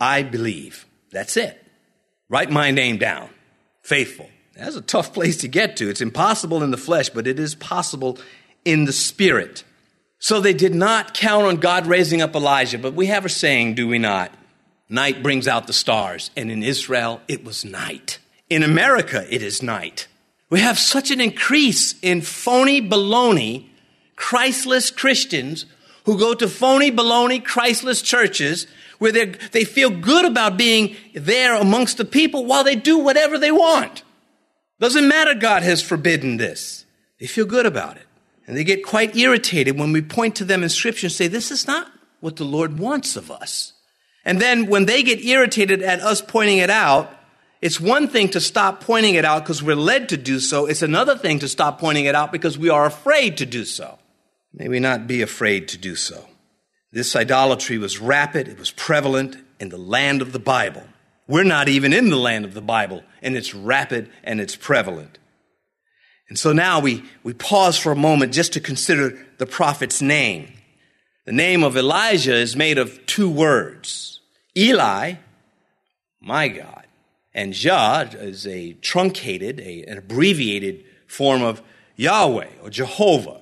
I 0.00 0.22
believe. 0.22 0.86
That's 1.10 1.36
it. 1.36 1.64
Write 2.28 2.50
my 2.50 2.70
name 2.70 2.96
down. 2.96 3.28
Faithful. 3.82 4.28
That's 4.56 4.76
a 4.76 4.80
tough 4.80 5.12
place 5.12 5.38
to 5.38 5.48
get 5.48 5.76
to. 5.76 5.88
It's 5.88 6.00
impossible 6.00 6.62
in 6.62 6.70
the 6.70 6.76
flesh, 6.76 7.08
but 7.08 7.26
it 7.26 7.38
is 7.38 7.54
possible 7.54 8.18
in 8.64 8.84
the 8.84 8.92
spirit. 8.92 9.64
So 10.22 10.38
they 10.38 10.52
did 10.52 10.74
not 10.74 11.14
count 11.14 11.46
on 11.46 11.56
God 11.56 11.86
raising 11.86 12.20
up 12.20 12.36
Elijah, 12.36 12.78
but 12.78 12.92
we 12.92 13.06
have 13.06 13.24
a 13.24 13.30
saying, 13.30 13.74
do 13.74 13.88
we 13.88 13.98
not? 13.98 14.30
Night 14.88 15.22
brings 15.22 15.48
out 15.48 15.66
the 15.66 15.72
stars, 15.72 16.30
and 16.36 16.50
in 16.50 16.62
Israel 16.62 17.22
it 17.26 17.42
was 17.42 17.64
night. 17.64 18.18
In 18.50 18.62
America 18.62 19.26
it 19.34 19.42
is 19.42 19.62
night. 19.62 20.08
We 20.50 20.60
have 20.60 20.78
such 20.78 21.10
an 21.10 21.20
increase 21.20 21.94
in 22.02 22.20
phony 22.20 22.82
baloney, 22.82 23.68
Christless 24.14 24.90
Christians 24.90 25.64
who 26.04 26.18
go 26.18 26.34
to 26.34 26.48
phony, 26.48 26.90
baloney, 26.90 27.42
Christless 27.42 28.02
churches 28.02 28.66
where 28.98 29.12
they 29.12 29.64
feel 29.64 29.88
good 29.88 30.26
about 30.26 30.58
being 30.58 30.96
there 31.14 31.54
amongst 31.54 31.96
the 31.96 32.04
people 32.04 32.44
while 32.44 32.64
they 32.64 32.76
do 32.76 32.98
whatever 32.98 33.38
they 33.38 33.52
want. 33.52 34.02
Doesn't 34.80 35.08
matter 35.08 35.34
God 35.34 35.62
has 35.62 35.80
forbidden 35.80 36.36
this. 36.36 36.84
They 37.18 37.26
feel 37.26 37.46
good 37.46 37.64
about 37.64 37.96
it. 37.96 38.06
And 38.50 38.58
they 38.58 38.64
get 38.64 38.84
quite 38.84 39.14
irritated 39.14 39.78
when 39.78 39.92
we 39.92 40.02
point 40.02 40.34
to 40.34 40.44
them 40.44 40.64
in 40.64 40.70
scripture 40.70 41.06
and 41.06 41.12
say, 41.12 41.28
this 41.28 41.52
is 41.52 41.68
not 41.68 41.86
what 42.18 42.34
the 42.34 42.42
Lord 42.42 42.80
wants 42.80 43.14
of 43.14 43.30
us. 43.30 43.74
And 44.24 44.40
then 44.40 44.66
when 44.66 44.86
they 44.86 45.04
get 45.04 45.24
irritated 45.24 45.82
at 45.82 46.00
us 46.00 46.20
pointing 46.20 46.58
it 46.58 46.68
out, 46.68 47.16
it's 47.60 47.80
one 47.80 48.08
thing 48.08 48.28
to 48.30 48.40
stop 48.40 48.80
pointing 48.80 49.14
it 49.14 49.24
out 49.24 49.44
because 49.44 49.62
we're 49.62 49.76
led 49.76 50.08
to 50.08 50.16
do 50.16 50.40
so. 50.40 50.66
It's 50.66 50.82
another 50.82 51.16
thing 51.16 51.38
to 51.38 51.46
stop 51.46 51.78
pointing 51.78 52.06
it 52.06 52.16
out 52.16 52.32
because 52.32 52.58
we 52.58 52.68
are 52.70 52.86
afraid 52.86 53.36
to 53.36 53.46
do 53.46 53.64
so. 53.64 54.00
May 54.52 54.66
we 54.66 54.80
not 54.80 55.06
be 55.06 55.22
afraid 55.22 55.68
to 55.68 55.78
do 55.78 55.94
so. 55.94 56.26
This 56.90 57.14
idolatry 57.14 57.78
was 57.78 58.00
rapid, 58.00 58.48
it 58.48 58.58
was 58.58 58.72
prevalent 58.72 59.36
in 59.60 59.68
the 59.68 59.78
land 59.78 60.22
of 60.22 60.32
the 60.32 60.40
Bible. 60.40 60.82
We're 61.28 61.44
not 61.44 61.68
even 61.68 61.92
in 61.92 62.10
the 62.10 62.16
land 62.16 62.44
of 62.44 62.54
the 62.54 62.60
Bible, 62.60 63.04
and 63.22 63.36
it's 63.36 63.54
rapid 63.54 64.10
and 64.24 64.40
it's 64.40 64.56
prevalent. 64.56 65.19
And 66.30 66.38
so 66.38 66.52
now 66.52 66.78
we, 66.80 67.04
we 67.24 67.34
pause 67.34 67.76
for 67.76 67.92
a 67.92 67.96
moment 67.96 68.32
just 68.32 68.54
to 68.54 68.60
consider 68.60 69.26
the 69.38 69.46
prophet's 69.46 70.00
name. 70.00 70.52
The 71.26 71.32
name 71.32 71.64
of 71.64 71.76
Elijah 71.76 72.34
is 72.34 72.56
made 72.56 72.78
of 72.78 73.04
two 73.04 73.28
words 73.28 74.20
Eli, 74.56 75.14
my 76.20 76.48
God, 76.48 76.86
and 77.34 77.52
Jah 77.52 78.08
is 78.12 78.46
a 78.46 78.74
truncated, 78.74 79.60
a, 79.60 79.84
an 79.84 79.98
abbreviated 79.98 80.84
form 81.06 81.42
of 81.42 81.60
Yahweh 81.96 82.48
or 82.62 82.70
Jehovah. 82.70 83.40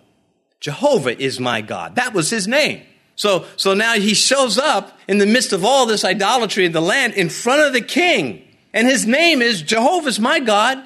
Jehovah 0.58 1.16
is 1.16 1.38
my 1.38 1.60
God. 1.60 1.96
That 1.96 2.14
was 2.14 2.30
his 2.30 2.48
name. 2.48 2.82
So, 3.16 3.46
so 3.56 3.74
now 3.74 3.94
he 3.94 4.14
shows 4.14 4.58
up 4.58 4.98
in 5.06 5.18
the 5.18 5.26
midst 5.26 5.52
of 5.52 5.64
all 5.64 5.86
this 5.86 6.04
idolatry 6.04 6.64
in 6.64 6.72
the 6.72 6.80
land 6.80 7.14
in 7.14 7.28
front 7.28 7.62
of 7.62 7.72
the 7.72 7.80
king. 7.80 8.44
And 8.72 8.88
his 8.88 9.06
name 9.06 9.42
is 9.42 9.60
Jehovah's 9.60 10.18
my 10.18 10.40
God. 10.40 10.78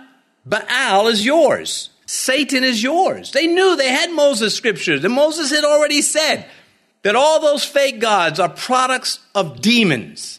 Baal 0.44 1.08
is 1.08 1.24
yours. 1.24 1.90
Satan 2.12 2.62
is 2.62 2.82
yours. 2.82 3.32
They 3.32 3.46
knew 3.46 3.74
they 3.74 3.88
had 3.88 4.12
Moses 4.12 4.54
scriptures 4.54 5.02
and 5.02 5.14
Moses 5.14 5.50
had 5.50 5.64
already 5.64 6.02
said 6.02 6.46
that 7.04 7.16
all 7.16 7.40
those 7.40 7.64
fake 7.64 8.00
gods 8.00 8.38
are 8.38 8.50
products 8.50 9.18
of 9.34 9.62
demons. 9.62 10.38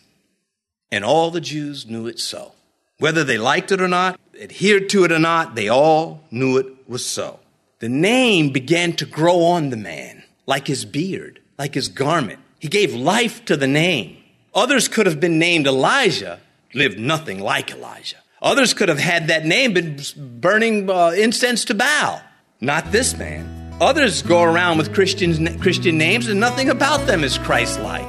And 0.92 1.04
all 1.04 1.32
the 1.32 1.42
Jews 1.42 1.88
knew 1.88 2.06
it 2.06 2.20
so. 2.20 2.52
Whether 3.00 3.24
they 3.24 3.40
liked 3.40 3.72
it 3.72 3.82
or 3.82 3.88
not, 3.88 4.20
adhered 4.40 4.88
to 4.90 5.04
it 5.04 5.12
or 5.12 5.18
not, 5.18 5.56
they 5.56 5.68
all 5.68 6.24
knew 6.30 6.60
it 6.60 6.88
was 6.88 7.04
so. 7.04 7.40
The 7.80 7.90
name 7.90 8.52
began 8.52 8.94
to 8.98 9.06
grow 9.08 9.42
on 9.42 9.72
the 9.72 9.76
man, 9.76 10.22
like 10.46 10.68
his 10.68 10.86
beard, 10.86 11.40
like 11.58 11.74
his 11.74 11.88
garment. 11.88 12.40
He 12.60 12.68
gave 12.68 12.94
life 12.94 13.44
to 13.46 13.58
the 13.58 13.68
name. 13.68 14.18
Others 14.54 14.90
could 14.90 15.08
have 15.08 15.20
been 15.20 15.40
named 15.40 15.66
Elijah, 15.66 16.40
lived 16.76 17.00
nothing 17.00 17.40
like 17.40 17.72
Elijah. 17.72 18.23
Others 18.44 18.76
could 18.76 18.90
have 18.90 19.00
had 19.00 19.30
that 19.30 19.46
name, 19.46 19.74
been 19.74 19.98
burning 20.16 20.90
uh, 20.90 21.10
incense 21.18 21.66
to 21.66 21.74
Baal. 21.74 22.22
Not 22.62 22.92
this 22.92 23.18
man. 23.18 23.50
Others 23.82 24.22
go 24.22 24.44
around 24.44 24.78
with 24.78 24.94
Christian, 24.94 25.60
Christian 25.60 25.98
names 25.98 26.28
and 26.28 26.40
nothing 26.40 26.70
about 26.70 27.08
them 27.08 27.24
is 27.24 27.40
Christ 27.40 27.80
like. 27.80 28.06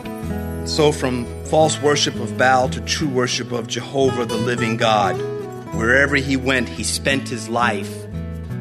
So, 0.66 0.92
from 0.92 1.24
false 1.46 1.80
worship 1.80 2.14
of 2.16 2.36
Baal 2.36 2.68
to 2.70 2.80
true 2.82 3.08
worship 3.08 3.52
of 3.52 3.66
Jehovah, 3.66 4.26
the 4.26 4.36
living 4.36 4.76
God, 4.76 5.14
Wherever 5.74 6.14
he 6.14 6.36
went, 6.36 6.68
he 6.68 6.84
spent 6.84 7.28
his 7.28 7.48
life 7.48 7.92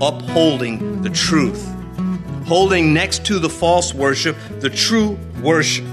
upholding 0.02 1.04
the 1.04 1.12
truth, 1.12 1.64
holding 2.48 2.92
next 2.92 3.24
to 3.28 3.38
the 3.38 3.50
false 3.50 3.94
worship 3.94 4.36
the 4.62 4.70
true 4.72 5.20
worship. 5.44 5.86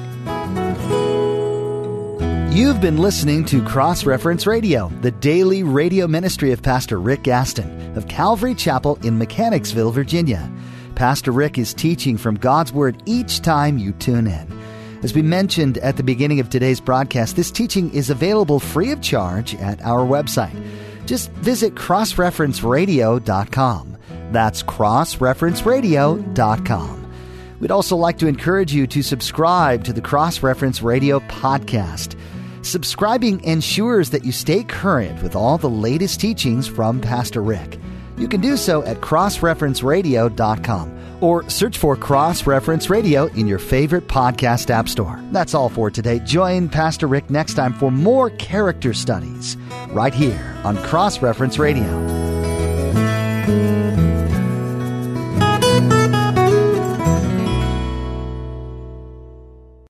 You've 2.60 2.82
been 2.82 2.98
listening 2.98 3.46
to 3.46 3.64
Cross 3.64 4.04
Reference 4.04 4.46
Radio, 4.46 4.92
the 5.00 5.12
daily 5.12 5.62
radio 5.62 6.06
ministry 6.06 6.52
of 6.52 6.60
Pastor 6.60 7.00
Rick 7.00 7.22
Gaston 7.22 7.96
of 7.96 8.06
Calvary 8.06 8.54
Chapel 8.54 8.98
in 9.02 9.16
Mechanicsville, 9.16 9.92
Virginia. 9.92 10.52
Pastor 10.94 11.32
Rick 11.32 11.56
is 11.56 11.72
teaching 11.72 12.18
from 12.18 12.34
God's 12.34 12.70
Word 12.70 13.02
each 13.06 13.40
time 13.40 13.78
you 13.78 13.92
tune 13.92 14.26
in. 14.26 14.60
As 15.02 15.14
we 15.14 15.22
mentioned 15.22 15.78
at 15.78 15.96
the 15.96 16.02
beginning 16.02 16.38
of 16.38 16.50
today's 16.50 16.80
broadcast, 16.80 17.34
this 17.34 17.50
teaching 17.50 17.90
is 17.94 18.10
available 18.10 18.60
free 18.60 18.90
of 18.90 19.00
charge 19.00 19.54
at 19.54 19.80
our 19.80 20.06
website. 20.06 20.62
Just 21.06 21.30
visit 21.30 21.76
crossreferenceradio.com. 21.76 23.96
That's 24.32 24.62
crossreferenceradio.com. 24.62 27.12
We'd 27.58 27.70
also 27.70 27.96
like 27.96 28.18
to 28.18 28.26
encourage 28.26 28.74
you 28.74 28.86
to 28.86 29.02
subscribe 29.02 29.84
to 29.84 29.94
the 29.94 30.02
Cross 30.02 30.42
Reference 30.42 30.82
Radio 30.82 31.20
podcast. 31.20 32.16
Subscribing 32.62 33.42
ensures 33.44 34.10
that 34.10 34.24
you 34.24 34.32
stay 34.32 34.64
current 34.64 35.22
with 35.22 35.34
all 35.34 35.58
the 35.58 35.70
latest 35.70 36.20
teachings 36.20 36.66
from 36.66 37.00
Pastor 37.00 37.42
Rick. 37.42 37.78
You 38.16 38.28
can 38.28 38.40
do 38.40 38.56
so 38.56 38.82
at 38.84 39.00
crossreferenceradio.com 39.00 40.98
or 41.20 41.48
search 41.48 41.78
for 41.78 41.96
Cross 41.96 42.46
Reference 42.46 42.90
Radio 42.90 43.26
in 43.28 43.46
your 43.46 43.58
favorite 43.58 44.08
podcast 44.08 44.70
app 44.70 44.88
store. 44.88 45.20
That's 45.32 45.54
all 45.54 45.68
for 45.68 45.90
today. 45.90 46.18
Join 46.20 46.68
Pastor 46.68 47.06
Rick 47.06 47.30
next 47.30 47.54
time 47.54 47.74
for 47.74 47.90
more 47.90 48.30
character 48.30 48.94
studies 48.94 49.56
right 49.88 50.14
here 50.14 50.56
on 50.64 50.76
Cross 50.78 51.22
Reference 51.22 51.58
Radio. 51.58 52.19